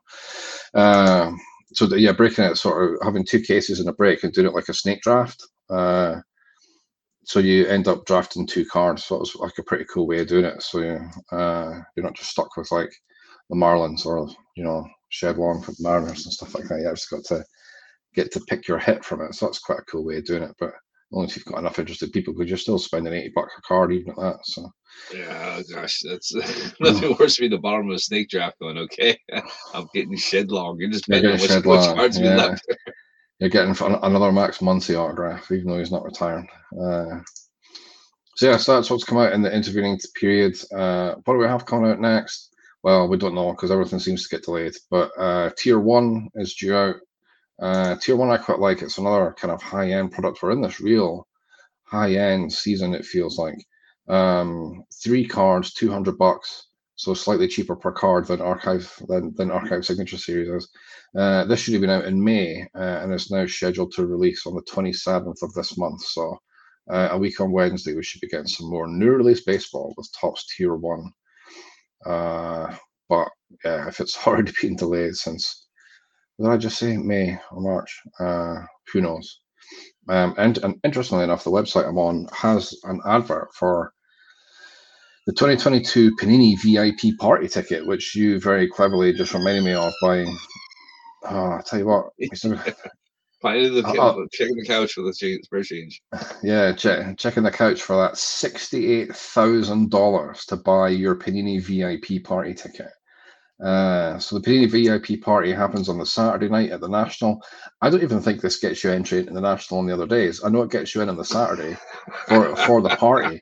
[0.74, 1.38] Um,
[1.74, 4.54] so yeah, breaking it, sort of having two cases in a break and doing it
[4.54, 5.42] like a snake draft.
[5.72, 6.20] Uh,
[7.24, 9.04] so you end up drafting two cards.
[9.04, 10.62] So it was like a pretty cool way of doing it.
[10.62, 10.98] So
[11.30, 12.92] uh, you're not just stuck with like
[13.50, 16.80] the Marlins or you know Shed Long for the Mariners and stuff like that.
[16.80, 17.44] You just got to
[18.14, 19.34] get to pick your hit from it.
[19.34, 20.54] So that's quite a cool way of doing it.
[20.58, 20.72] But
[21.12, 23.92] only if you've got enough interested people, because you're still spending eighty bucks a card
[23.92, 24.38] even at that.
[24.44, 24.70] So
[25.14, 26.34] yeah, gosh, that's
[26.80, 28.78] nothing worse than the bottom of a snake draft going.
[28.78, 29.16] Okay,
[29.74, 30.78] I'm getting Shed Long.
[30.78, 32.36] You're just betting on which, which cards yeah.
[32.36, 32.66] left
[33.38, 36.48] you're getting another Max Muncy autograph, even though he's not retiring.
[36.72, 37.20] Uh,
[38.36, 40.56] so yeah, so that's what's come out in the intervening period.
[40.72, 42.54] Uh, what do we have coming out next?
[42.82, 44.74] Well, we don't know because everything seems to get delayed.
[44.90, 46.96] But uh, Tier One is due out.
[47.60, 48.82] Uh, tier One, I quite like.
[48.82, 50.42] It's another kind of high-end product.
[50.42, 51.28] We're in this real
[51.84, 52.94] high-end season.
[52.94, 53.54] It feels like
[54.08, 56.68] um, three cards, two hundred bucks
[57.02, 60.68] so slightly cheaper per card than archive than, than archive signature series is.
[61.18, 64.46] Uh, this should have been out in May uh, and is now scheduled to release
[64.46, 66.02] on the 27th of this month.
[66.04, 66.38] So
[66.90, 70.08] uh, a week on Wednesday, we should be getting some more new release baseball with
[70.18, 71.10] Topps Tier One.
[72.06, 72.72] Uh,
[73.08, 73.28] but
[73.64, 75.66] yeah, if it's already been delayed since,
[76.38, 78.00] did I just say May or March?
[78.20, 79.40] Uh, who knows?
[80.08, 83.92] Um, and, and interestingly enough, the website I'm on has an advert for
[85.26, 90.24] the 2022 Panini VIP party ticket, which you very cleverly just reminded me of by,
[91.24, 92.10] oh, I'll tell you what.
[93.40, 95.12] Finding the, uh, checking the couch for the
[95.64, 96.02] change.
[96.42, 102.90] Yeah, check, checking the couch for that $68,000 to buy your Panini VIP party ticket.
[103.62, 107.40] Uh, so the Panini VIP party happens on the Saturday night at the National.
[107.80, 110.42] I don't even think this gets you entry into the National on the other days.
[110.44, 111.76] I know it gets you in on the Saturday
[112.26, 113.40] for for the party.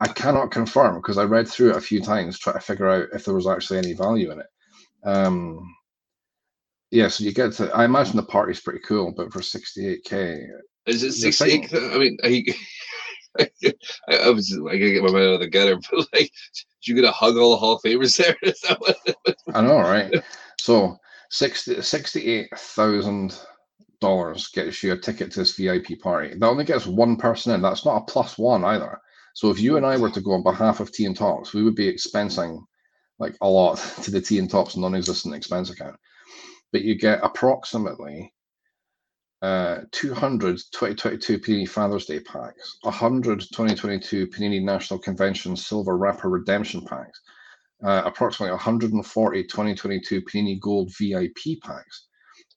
[0.00, 3.08] I cannot confirm because I read through it a few times trying to figure out
[3.12, 4.46] if there was actually any value in it.
[5.04, 5.74] Um,
[6.90, 7.70] yeah, so you get to.
[7.74, 10.42] I imagine the party's pretty cool, but for sixty eight k,
[10.86, 11.74] is it sixty eight?
[11.74, 12.44] I mean, I,
[13.38, 16.32] I, was I gotta get my mind out of the gutter, but like,
[16.82, 18.36] you get a hug all the Hall of Famers there?
[19.54, 20.12] I know, right?
[20.58, 20.96] So
[21.30, 23.38] 60, 68,000
[24.00, 26.34] dollars gets you a ticket to this VIP party.
[26.34, 27.62] That only gets one person in.
[27.62, 28.98] That's not a plus one either.
[29.34, 31.62] So if you and I were to go on behalf of Tea and Topps, we
[31.62, 32.60] would be expensing
[33.18, 35.96] like a lot to the Tea and Topps non-existent expense account.
[36.72, 38.32] But you get approximately
[39.42, 46.84] uh, 200 2022 Panini Father's Day packs, 100 2022 Panini National Convention Silver Wrapper Redemption
[46.84, 47.20] packs,
[47.82, 52.08] uh, approximately 140 2022 Panini Gold VIP packs,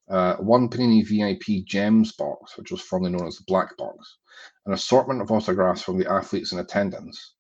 [0.10, 4.18] uh, one Panini VIP Gems box, which was formerly known as the Black Box,
[4.66, 7.36] an assortment of autographs from the athletes in attendance,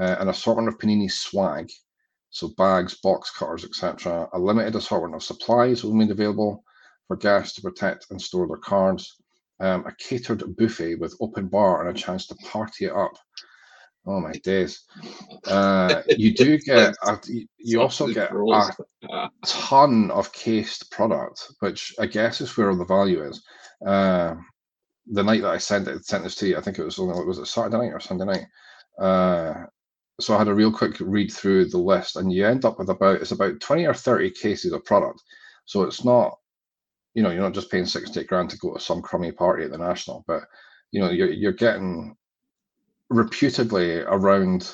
[0.00, 1.70] uh, an assortment of Panini swag,
[2.30, 6.64] so bags, box cutters, etc., a limited assortment of supplies will be made available
[7.08, 9.16] for guests to protect and store their cards,
[9.60, 13.12] um, a catered buffet with open bar and a chance to party it up.
[14.06, 14.84] Oh my days!
[15.44, 17.18] Uh, you do get a,
[17.58, 22.84] you also get a ton of cased product, which I guess is where all the
[22.84, 23.42] value is.
[23.84, 24.36] Uh,
[25.10, 27.22] the night that I sent it, sent this to you, I think it was only
[27.24, 28.46] was it Saturday night or Sunday night.
[28.98, 29.64] Uh,
[30.20, 32.90] so I had a real quick read through the list, and you end up with
[32.90, 35.22] about it's about twenty or thirty cases of product.
[35.66, 36.37] So it's not
[37.18, 39.72] you know, you're not just paying 60 grand to go to some crummy party at
[39.72, 40.42] the National, but
[40.92, 42.16] you know, you're you're getting
[43.10, 44.72] reputedly around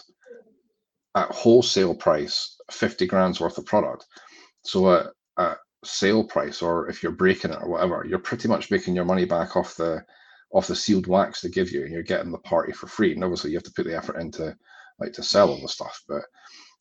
[1.15, 4.05] at wholesale price 50 grand's worth of product.
[4.63, 5.07] So at,
[5.39, 9.07] at sale price, or if you're breaking it or whatever, you're pretty much making your
[9.07, 10.05] money back off the
[10.53, 13.15] off the sealed wax they give you, and you're getting the party for free.
[13.15, 14.55] And obviously, you have to put the effort into
[15.01, 16.25] like to sell all the stuff, but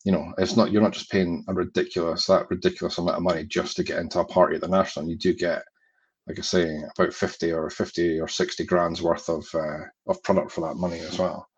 [0.04, 3.44] you know, it's not you're not just paying a ridiculous that ridiculous amount of money
[3.44, 5.08] just to get into a party at the national.
[5.08, 5.62] You do get,
[6.26, 10.52] like I say, about fifty or fifty or sixty grand's worth of uh, of product
[10.52, 11.48] for that money as well.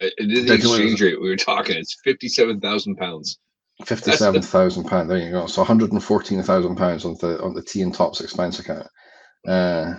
[0.00, 1.78] It, is the exchange rate we were talking.
[1.78, 3.38] It's fifty-seven thousand pounds.
[3.86, 5.08] Fifty-seven thousand pounds.
[5.08, 5.46] There you go.
[5.46, 8.58] So one hundred and fourteen thousand pounds on the on the Tea and Topps expense
[8.58, 8.86] account
[9.48, 9.94] uh,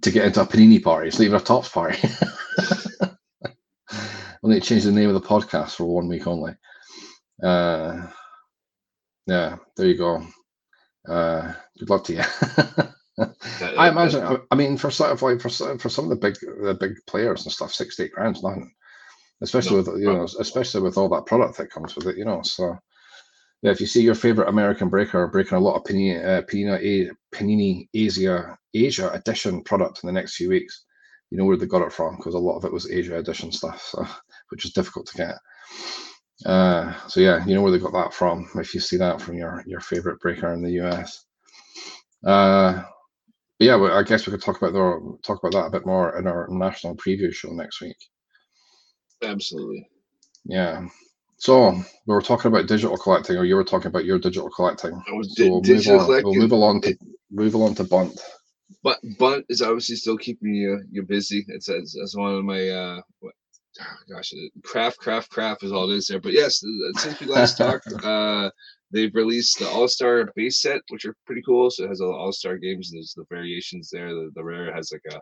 [0.00, 1.08] to get into a panini party.
[1.08, 1.98] It's not even a Topps party.
[4.42, 6.52] we'll need to change the name of the podcast for one week only.
[7.42, 8.06] Uh,
[9.26, 10.26] yeah, there you go.
[11.08, 12.22] Uh, good luck to you.
[13.78, 14.38] I imagine.
[14.50, 17.44] I mean, for sort of like for for some of the big the big players
[17.44, 18.72] and stuff, six eight grand's nothing.
[19.42, 22.24] Especially no, with you know, especially with all that product that comes with it, you
[22.24, 22.42] know.
[22.42, 22.76] So
[23.62, 27.10] yeah, if you see your favorite American breaker breaking a lot of Panini, uh, Panini,
[27.34, 30.84] Panini Asia Asia edition product in the next few weeks,
[31.30, 33.52] you know where they got it from because a lot of it was Asia edition
[33.52, 34.06] stuff, so,
[34.52, 35.34] which is difficult to get.
[36.46, 39.36] Uh, so yeah, you know where they got that from if you see that from
[39.36, 41.24] your your favorite breaker in the US.
[42.24, 42.82] Uh,
[43.58, 45.86] but yeah, well, I guess we could talk about the, talk about that a bit
[45.86, 47.96] more in our national preview show next week.
[49.22, 49.88] Absolutely.
[50.44, 50.86] Yeah.
[51.38, 51.82] So we
[52.14, 55.00] were talking about digital collecting, or you were talking about your digital collecting.
[55.08, 56.30] I was so we'll digital move collecting.
[56.30, 56.96] We'll move along to
[57.30, 58.20] move along to Bunt.
[58.82, 61.44] But Bunt is obviously still keeping you you busy.
[61.48, 63.00] It's as, as one of my uh,
[64.10, 64.32] gosh,
[64.64, 66.20] craft, craft, craft is all it is there.
[66.20, 66.62] But yes,
[66.98, 68.50] since we last talked, uh,
[68.90, 71.70] they've released the All Star base set, which are pretty cool.
[71.70, 72.90] So it has all All Star games.
[72.90, 74.08] There's the variations there.
[74.08, 75.20] The, the rare has like a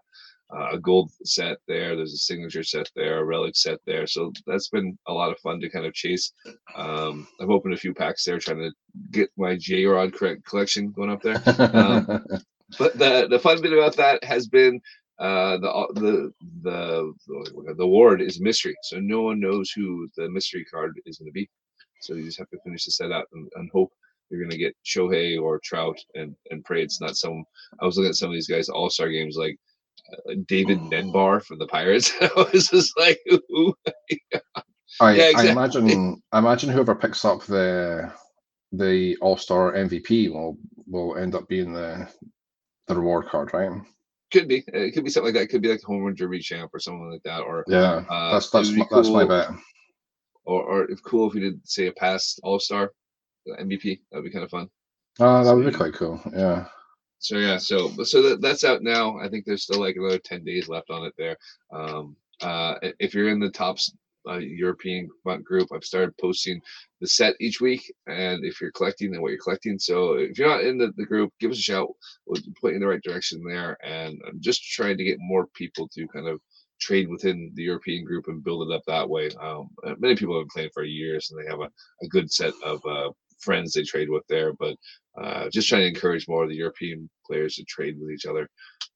[0.52, 1.94] uh, a gold set there.
[1.94, 4.06] There's a signature set there, a relic set there.
[4.06, 6.32] So that's been a lot of fun to kind of chase.
[6.74, 8.72] Um, I've opened a few packs there, trying to
[9.10, 11.40] get my J Rod correct collection going up there.
[11.46, 12.26] Um,
[12.78, 14.80] but the the fun bit about that has been
[15.20, 20.64] uh, the the the the award is mystery, so no one knows who the mystery
[20.64, 21.48] card is going to be.
[22.00, 23.92] So you just have to finish the set out and, and hope
[24.30, 27.44] you're going to get Shohei or Trout and and pray it's not some.
[27.80, 29.58] I was looking at some of these guys All Star games like
[30.10, 32.12] uh, David Nembhard from the Pirates.
[32.20, 33.74] I was just like, ooh.
[35.00, 35.48] I, yeah, exactly.
[35.48, 38.10] I imagine I imagine whoever picks up the
[38.72, 40.56] the All Star MVP will
[40.86, 42.08] will end up being the
[42.86, 43.70] the reward card, right?
[44.32, 44.64] Could be.
[44.68, 45.42] It could be something like that.
[45.42, 47.40] It could be like a home run derby champ or something like that.
[47.40, 48.96] Or yeah, uh, that's that's my, cool.
[48.96, 49.50] that's my bet.
[50.44, 52.92] Or or if cool if we did say a past All Star
[53.48, 54.68] MVP, that'd be kind of fun.
[55.18, 56.20] Oh, that would be quite cool.
[56.32, 56.66] Yeah.
[57.18, 59.18] So yeah, so so that, that's out now.
[59.18, 61.36] I think there's still like another ten days left on it there.
[61.72, 63.92] Um, uh, if you're in the Topps
[64.26, 65.08] European
[65.44, 66.60] group, I've started posting
[67.00, 69.78] the set each week, and if you're collecting and what you're collecting.
[69.78, 71.88] So if you're not in the, the group, give us a shout.
[72.26, 75.46] We'll point you in the right direction there, and I'm just trying to get more
[75.54, 76.40] people to kind of
[76.80, 79.30] trade within the European group and build it up that way.
[79.40, 79.68] Um,
[79.98, 81.70] many people have been playing for years, and they have a,
[82.02, 83.10] a good set of uh,
[83.40, 84.76] friends they trade with there, but
[85.20, 88.48] uh, just trying to encourage more of the European players to trade with each other.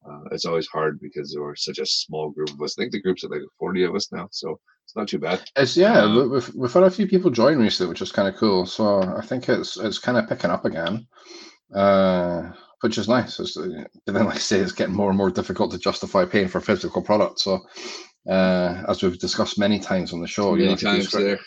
[0.08, 2.76] Uh, it's always hard because we're such a small group of us.
[2.78, 4.58] I think the group's at like 40 of us now, so
[4.94, 5.42] it's not too bad.
[5.56, 8.36] It's yeah, um, we've, we've had a few people join recently, which is kind of
[8.36, 8.64] cool.
[8.64, 11.06] So I think it's it's kind of picking up again,
[11.74, 13.40] uh, which is nice.
[13.40, 16.48] It's, but then, like I say, it's getting more and more difficult to justify paying
[16.48, 17.42] for physical products.
[17.44, 17.60] So
[18.30, 21.38] uh, as we've discussed many times on the show, many you know, times there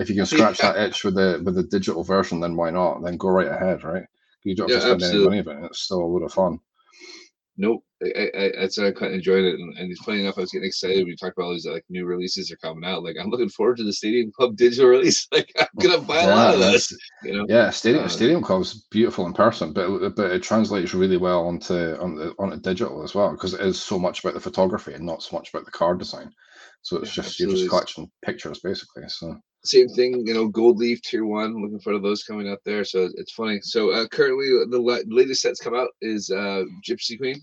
[0.00, 3.02] if you can scratch that itch with the with the digital version, then why not?
[3.02, 4.04] Then go right ahead, right?
[4.44, 5.38] You don't have yeah, to spend absolutely.
[5.38, 6.58] any money, but it's still a lot of fun.
[7.56, 10.38] Nope, I, I, I, kind of enjoyed it, and, and it's funny enough.
[10.38, 12.88] I was getting excited when you talked about all these like new releases are coming
[12.88, 13.02] out.
[13.02, 15.26] Like I'm looking forward to the Stadium Club digital release.
[15.32, 16.96] Like I'm gonna buy a lot of this.
[17.22, 21.18] You know, yeah, Stadium uh, Stadium Club's beautiful in person, but but it translates really
[21.18, 24.40] well onto on the onto digital as well because it is so much about the
[24.40, 26.32] photography and not so much about the card design.
[26.82, 27.60] So it's yeah, just absolutely.
[27.60, 29.04] you're just collecting pictures basically.
[29.08, 31.60] So same thing, you know, gold leaf tier one.
[31.60, 32.84] Looking for those coming out there.
[32.84, 33.60] So it's funny.
[33.62, 37.40] So uh, currently, the latest sets come out is uh, Gypsy Queen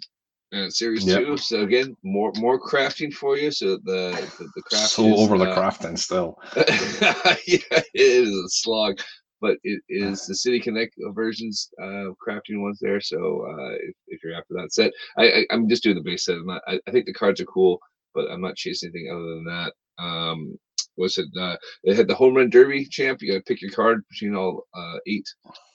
[0.51, 1.19] and series yep.
[1.19, 1.37] two.
[1.37, 3.51] So again, more more crafting for you.
[3.51, 6.39] So the the, the craft so is, over the uh, crafting still.
[6.55, 8.99] yeah, it is a slog,
[9.41, 13.01] but it is the City Connect versions uh, crafting ones there.
[13.01, 16.25] So uh, if, if you're after that set, I, I am just doing the base
[16.25, 16.37] set.
[16.67, 17.79] I, I think the cards are cool,
[18.17, 19.73] but I'm not chasing anything other than that.
[20.03, 20.57] Um,
[20.97, 21.55] was it uh,
[21.85, 24.97] they had the home run derby champ you gotta pick your card between all uh,
[25.05, 25.27] eight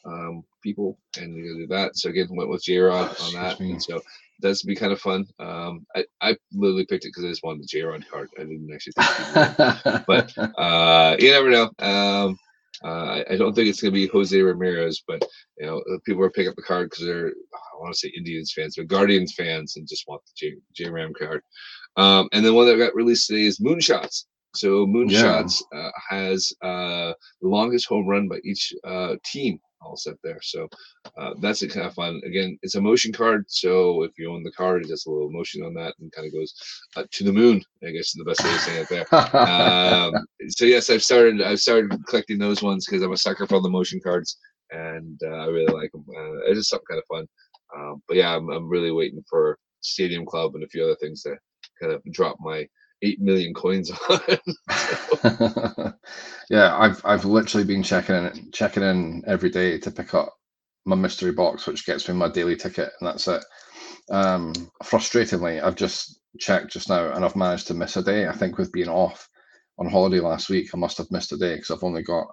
[0.04, 1.96] um, people and you gotta do that.
[1.96, 4.00] So again went with j-rod on that and so
[4.40, 5.24] that's be kind of fun.
[5.38, 8.28] Um, I, I literally picked it because i just wanted the j-rod card.
[8.36, 11.70] I didn't actually think but uh, you never know.
[11.78, 12.36] Um,
[12.84, 15.24] uh, I don't think it's going to be Jose Ramirez, but
[15.58, 18.52] you know people are picking up the card because they're I want to say Indians
[18.52, 21.42] fans, but Guardians fans, and just want the J, J Ram card.
[21.96, 24.24] Um, and then one that got released today is Moonshots.
[24.54, 25.78] So Moonshots yeah.
[25.78, 30.38] uh, has uh, the longest home run by each uh, team all set there.
[30.42, 30.68] So
[31.16, 32.20] uh, that's kind of fun.
[32.24, 33.44] Again, it's a motion card.
[33.48, 36.26] So if you own the card, it does a little motion on that and kind
[36.26, 36.54] of goes
[36.96, 37.62] uh, to the moon.
[37.82, 39.14] I guess is the best way to say it there.
[39.36, 40.14] um,
[40.48, 41.42] so yes, I've started.
[41.42, 44.38] I've started collecting those ones because I'm a sucker for the motion cards,
[44.70, 46.04] and uh, I really like them.
[46.08, 47.26] Uh, it's just something kind of fun.
[47.76, 51.22] Um, but yeah, I'm, I'm really waiting for Stadium Club and a few other things
[51.22, 51.36] to
[51.82, 52.68] kind of drop my
[53.02, 54.20] eight million coins on.
[56.50, 60.34] yeah, I've I've literally been checking in checking in every day to pick up
[60.86, 63.44] my mystery box, which gets me my daily ticket, and that's it.
[64.10, 64.52] Um,
[64.84, 68.28] frustratingly, I've just checked just now, and I've managed to miss a day.
[68.28, 69.28] I think with being off
[69.78, 72.28] on holiday last week, I must have missed a day because I've only got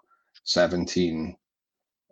[0.46, 1.36] seventeen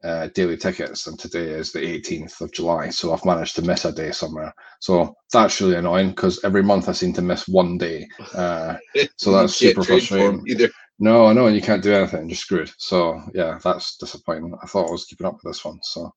[0.04, 2.90] uh, daily tickets, and today is the 18th of July.
[2.90, 4.54] So I've managed to miss a day somewhere.
[4.80, 8.08] So that's really annoying because every month I seem to miss one day.
[8.34, 8.78] Uh,
[9.18, 10.44] so that's super frustrating.
[10.48, 10.70] Either.
[11.00, 12.72] No, I know, and you can't do anything, just screwed.
[12.78, 14.58] So yeah, that's disappointing.
[14.64, 15.80] I thought I was keeping up with this one.
[15.84, 16.12] So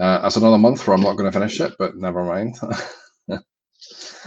[0.00, 2.56] uh, that's another month where I'm not going to finish it, but never mind.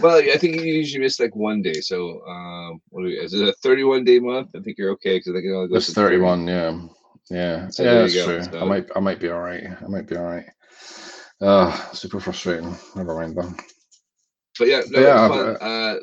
[0.02, 1.80] well, I think you usually miss like one day.
[1.80, 4.50] So um, what we, is it a 31 day month?
[4.56, 5.76] I think you're okay because I can only go.
[5.76, 6.52] It's 31, 30.
[6.52, 6.88] yeah.
[7.30, 8.44] Yeah, so yeah, that's true.
[8.44, 8.60] So.
[8.60, 9.64] I might, I might be all right.
[9.66, 10.46] I might be all right.
[11.42, 12.76] Uh, super frustrating.
[12.96, 13.54] Never mind though.
[14.60, 15.16] But yeah, no, yeah.
[15.16, 16.00] Uh, uh,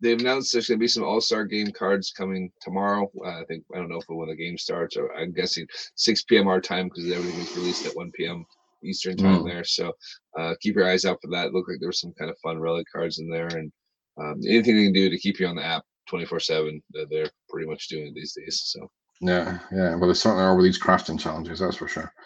[0.00, 3.10] they've announced there's going to be some All Star Game cards coming tomorrow.
[3.24, 5.66] Uh, I think I don't know if when the game starts, or I'm guessing
[5.96, 6.48] 6 p.m.
[6.48, 8.46] our time because everything's released at 1 p.m.
[8.84, 9.50] Eastern time mm.
[9.50, 9.64] there.
[9.64, 9.92] So
[10.38, 11.46] uh, keep your eyes out for that.
[11.46, 13.72] It looked like there was some kind of fun relic cards in there, and
[14.18, 17.68] um, anything they can do to keep you on the app 24 seven, they're pretty
[17.68, 18.62] much doing it these days.
[18.64, 18.88] So
[19.20, 19.94] yeah, yeah.
[19.94, 22.12] Well, they certainly are with these crafting challenges, that's for sure.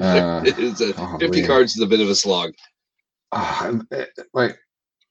[0.00, 1.46] Uh, a, oh, 50 man.
[1.46, 2.52] cards is a bit of a slog.
[3.30, 3.78] Uh,
[4.32, 4.58] like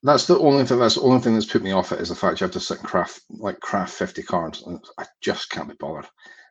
[0.03, 0.79] that's the only thing.
[0.79, 2.59] That's the only thing that's put me off it is the fact you have to
[2.59, 6.07] sit and craft like craft 50 cards, and I just can't be bothered.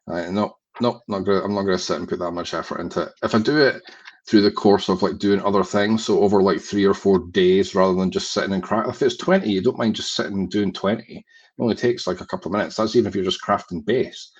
[0.06, 1.42] Uh, no, no, not gonna.
[1.42, 3.12] I'm not gonna sit and put that much effort into it.
[3.22, 3.82] If I do it
[4.28, 7.74] through the course of like doing other things, so over like three or four days,
[7.74, 8.88] rather than just sitting and craft.
[8.88, 11.02] If it's 20, you don't mind just sitting and doing 20.
[11.02, 11.24] It
[11.58, 12.76] only takes like a couple of minutes.
[12.76, 14.32] That's even if you're just crafting base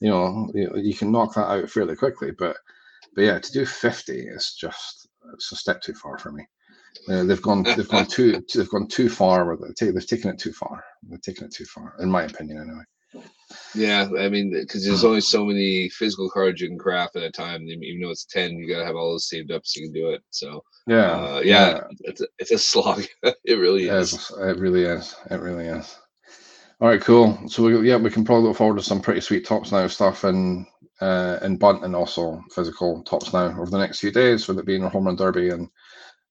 [0.00, 2.30] you know, you, can knock that out fairly quickly.
[2.32, 2.56] But
[3.14, 6.46] but yeah, to do 50 is just it's a step too far for me.
[7.08, 9.94] Uh, they've gone they've gone too they've gone too far with it.
[9.94, 10.84] They've taken it too far.
[11.08, 12.84] They've taken it too far, in my opinion, anyway.
[13.74, 17.30] Yeah, I mean, because there's only so many physical cards you can craft at a
[17.30, 17.62] time.
[17.68, 20.10] Even though it's ten, you gotta have all those saved up so you can do
[20.10, 20.22] it.
[20.30, 23.04] So yeah, uh, yeah, yeah, It's, a, it's a slog.
[23.22, 24.30] it really is.
[24.40, 25.14] It really is.
[25.30, 25.96] It really is.
[26.80, 27.38] All right, cool.
[27.48, 30.24] So we, yeah, we can probably look forward to some pretty sweet Topps Now stuff
[30.24, 30.66] and
[31.00, 34.66] uh, in bunt and also physical Topps Now over the next few days, with it
[34.66, 35.68] being a home run derby and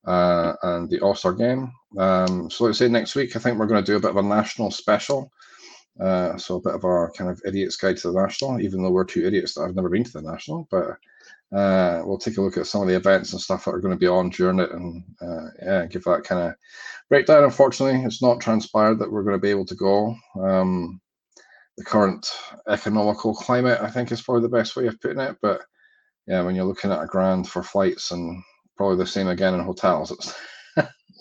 [0.06, 1.72] uh, and the All Star game.
[1.98, 4.18] Um, so let's say next week, I think we're going to do a bit of
[4.18, 5.32] a national special.
[6.00, 8.92] Uh, so a bit of a kind of idiot's guide to the national, even though
[8.92, 10.98] we're two idiots that have never been to the national, but
[11.56, 13.94] uh, we'll take a look at some of the events and stuff that are going
[13.94, 16.56] to be on during it and uh, yeah, give that kind of
[17.10, 17.44] breakdown.
[17.44, 20.16] Unfortunately, it's not transpired that we're going to be able to go.
[20.40, 21.00] Um,
[21.78, 22.30] the current
[22.68, 25.38] economical climate, I think, is probably the best way of putting it.
[25.42, 25.62] But
[26.28, 28.42] yeah, when you're looking at a grand for flights and
[28.76, 30.34] probably the same again in hotels, it's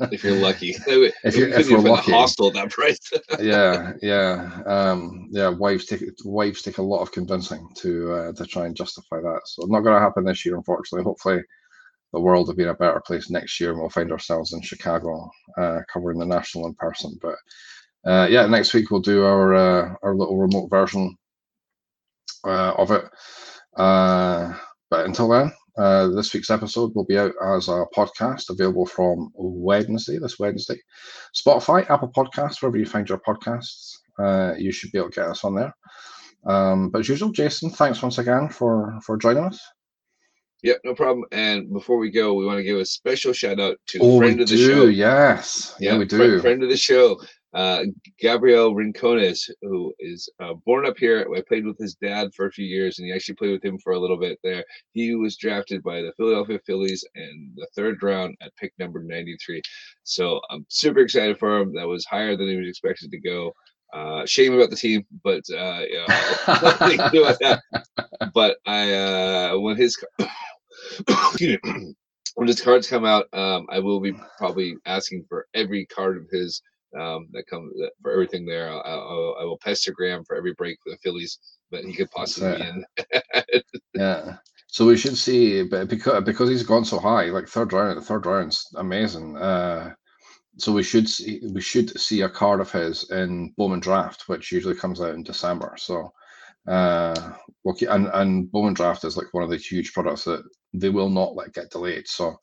[0.01, 0.70] if you're lucky.
[0.86, 2.99] if you're if we're lucky, hostel that price.
[3.40, 5.49] yeah, yeah, um, yeah.
[5.49, 9.40] Wives take wives take a lot of convincing to uh, to try and justify that.
[9.45, 11.05] So not going to happen this year, unfortunately.
[11.05, 11.42] Hopefully,
[12.12, 14.62] the world will be in a better place next year, and we'll find ourselves in
[14.62, 17.18] Chicago uh, covering the national in person.
[17.20, 17.36] But
[18.07, 21.16] uh, yeah, next week we'll do our uh, our little remote version
[22.45, 23.05] uh, of it.
[23.76, 24.55] Uh,
[24.90, 29.30] but until then, uh, this week's episode will be out as a podcast available from
[29.34, 30.80] Wednesday, this Wednesday.
[31.34, 35.28] Spotify, Apple Podcasts, wherever you find your podcasts, uh, you should be able to get
[35.28, 35.74] us on there.
[36.46, 39.60] Um, but as usual, Jason, thanks once again for for joining us.
[40.62, 41.26] Yep, no problem.
[41.32, 44.40] And before we go, we want to give a special shout out to oh, friend
[44.40, 44.84] of the do, show.
[44.86, 46.16] Yes, yeah, we do.
[46.16, 47.20] Friend, friend of the show,
[47.55, 47.84] uh,
[48.18, 51.26] Gabriel Rincones, who is uh, born up here.
[51.36, 53.78] I played with his dad for a few years, and he actually played with him
[53.78, 54.64] for a little bit there.
[54.92, 59.62] He was drafted by the Philadelphia Phillies in the third round at pick number 93.
[60.02, 61.74] So I'm super excited for him.
[61.74, 63.52] That was higher than he was expected to go.
[63.92, 66.07] Uh, shame about the team, but uh, yeah,
[68.34, 69.96] but I uh, when his
[72.34, 76.26] when his cards come out, um, I will be probably asking for every card of
[76.32, 76.61] his
[76.99, 77.72] um, that comes
[78.03, 78.68] for everything there.
[78.68, 81.38] I'll, I'll, I will pester Graham for every break for the Phillies
[81.70, 82.84] that he could possibly in.
[83.95, 84.36] yeah.
[84.68, 88.03] So we should see, but because because he's gone so high, like third round, the
[88.03, 89.36] third round's amazing.
[89.36, 89.95] Uh,
[90.57, 94.53] so we should see we should see a card of his in Bowman Draft, which
[94.53, 95.76] usually comes out in December.
[95.78, 96.12] So
[96.66, 97.32] uh,
[97.66, 100.42] okay, and and Bowman Draft is like one of the huge products that
[100.72, 102.09] they will not let get delayed.
[102.09, 102.36] So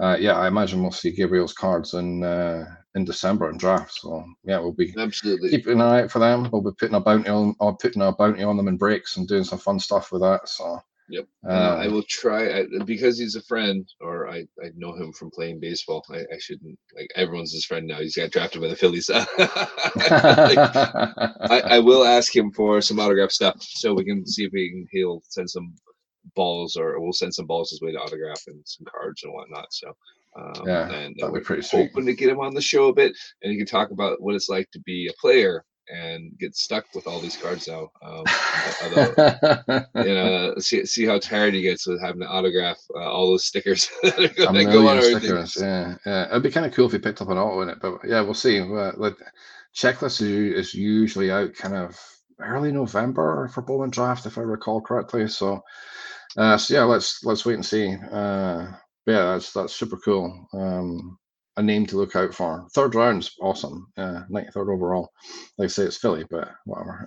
[0.00, 2.64] uh, yeah, I imagine we'll see Gabriel's cards in uh,
[2.98, 3.94] in December and draft.
[3.94, 6.48] So yeah, we'll be absolutely keeping an eye out for them.
[6.52, 9.26] We'll be putting a bounty on, or putting a bounty on them in breaks and
[9.26, 10.48] doing some fun stuff with that.
[10.48, 10.80] So
[11.10, 11.26] Yep.
[11.46, 15.12] Uh, uh, I will try I, because he's a friend, or I, I know him
[15.12, 16.04] from playing baseball.
[16.10, 18.00] I, I shouldn't like everyone's his friend now.
[18.00, 19.08] He's got drafted by the Phillies.
[19.08, 24.52] like, I, I will ask him for some autograph stuff so we can see if
[24.52, 25.74] he can he'll send some
[26.36, 29.68] balls or we'll send some balls his way to autograph and some cards and whatnot.
[29.70, 29.94] So
[30.36, 31.90] um, yeah, and that'd be pretty sweet.
[31.90, 34.34] Hoping to get him on the show a bit, and he can talk about what
[34.34, 37.88] it's like to be a player and get stuck with all these cards now.
[38.02, 38.24] Um,
[38.84, 43.30] although, you know, see, see how tired he gets with having to autograph uh, all
[43.30, 45.56] those stickers that go on stickers.
[45.60, 46.28] Yeah, yeah.
[46.28, 48.20] It'd be kind of cool if he picked up an auto in it, but yeah,
[48.20, 48.60] we'll see.
[48.60, 49.16] Uh, like,
[49.74, 50.22] checklist is,
[50.68, 51.98] is usually out kind of
[52.40, 55.28] early November for Bowman draft, if I recall correctly.
[55.28, 55.62] So,
[56.36, 57.96] uh, so yeah, let's let's wait and see.
[58.10, 58.68] Uh,
[59.08, 60.46] yeah, that's that's super cool.
[60.52, 61.18] Um,
[61.56, 62.66] a name to look out for.
[62.72, 63.88] Third round's awesome.
[63.96, 65.10] Uh, 93rd overall.
[65.56, 67.04] Like I say, it's Philly, but whatever.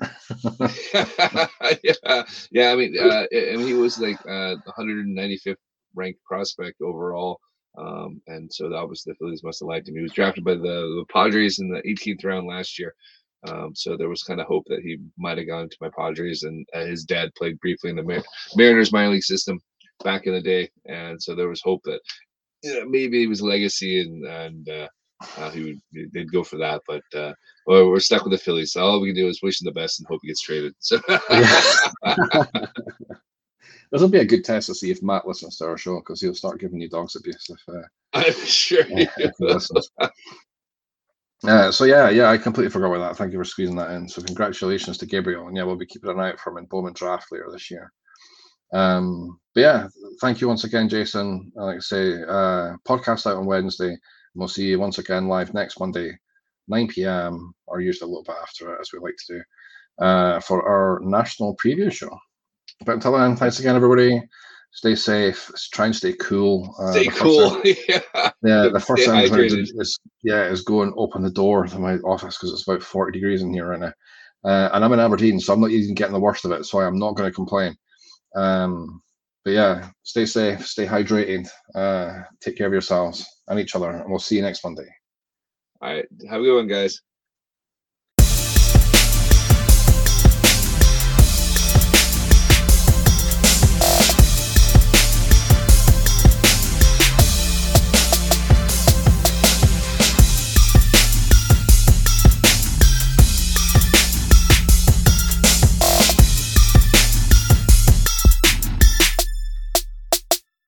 [1.84, 2.72] yeah, yeah.
[2.72, 5.56] I mean, uh, I mean, he was like uh, 195th
[5.96, 7.40] ranked prospect overall.
[7.78, 9.96] Um, and so obviously the Phillies must have liked him.
[9.96, 12.94] He was drafted by the, the Padres in the 18th round last year.
[13.48, 16.44] Um, so there was kind of hope that he might have gone to my Padres,
[16.44, 18.24] and uh, his dad played briefly in the Mar-
[18.56, 19.60] Mariners minor league system
[20.04, 22.00] back in the day, and so there was hope that
[22.64, 24.88] you know, maybe it was legacy and and uh,
[25.38, 26.82] uh, he would they'd go for that.
[26.88, 27.34] But uh,
[27.68, 28.74] well, we're stuck with the Phillies.
[28.74, 30.74] So all we can do is wish him the best and hope he gets traded.
[30.80, 31.00] So.
[33.92, 36.22] This will be a good test to see if Matt listens to our show because
[36.22, 37.60] he'll start giving you dogs abuse if.
[37.68, 37.82] Uh,
[38.14, 38.86] I'm sure.
[38.86, 39.08] he
[39.40, 39.92] listens.
[41.44, 43.18] Uh, so yeah, yeah, I completely forgot about that.
[43.18, 44.08] Thank you for squeezing that in.
[44.08, 46.66] So congratulations to Gabriel, and yeah, we'll be keeping an eye out for him in
[46.66, 47.92] Bowman Draft later this year.
[48.74, 49.88] Um, but yeah,
[50.22, 51.52] thank you once again, Jason.
[51.56, 53.90] Like I say, uh, podcast out on Wednesday.
[53.90, 54.00] And
[54.36, 56.18] we'll see you once again live next Monday,
[56.68, 57.54] 9 p.m.
[57.68, 61.00] or usually a little bit after it, as we like to do, uh, for our
[61.04, 62.18] national preview show.
[62.86, 64.22] But until then, thanks again, everybody.
[64.74, 65.52] Stay safe.
[65.74, 66.74] Try and stay cool.
[66.80, 67.62] Uh, stay cool.
[67.66, 68.00] Yeah.
[68.44, 68.70] Yeah.
[68.72, 71.68] The first thing I'm trying to do is yeah is go and open the door
[71.68, 73.94] to my office because it's about 40 degrees in here right now.
[74.44, 76.66] Uh, and I'm in Aberdeen, so I'm not even getting the worst of it.
[76.66, 77.76] So I'm not going to complain.
[78.36, 79.02] Um,
[79.44, 84.10] but yeah, stay safe, stay hydrated, uh, take care of yourselves and each other, and
[84.10, 84.88] we'll see you next Monday.
[85.82, 86.06] All right.
[86.30, 87.02] Have a good one, guys.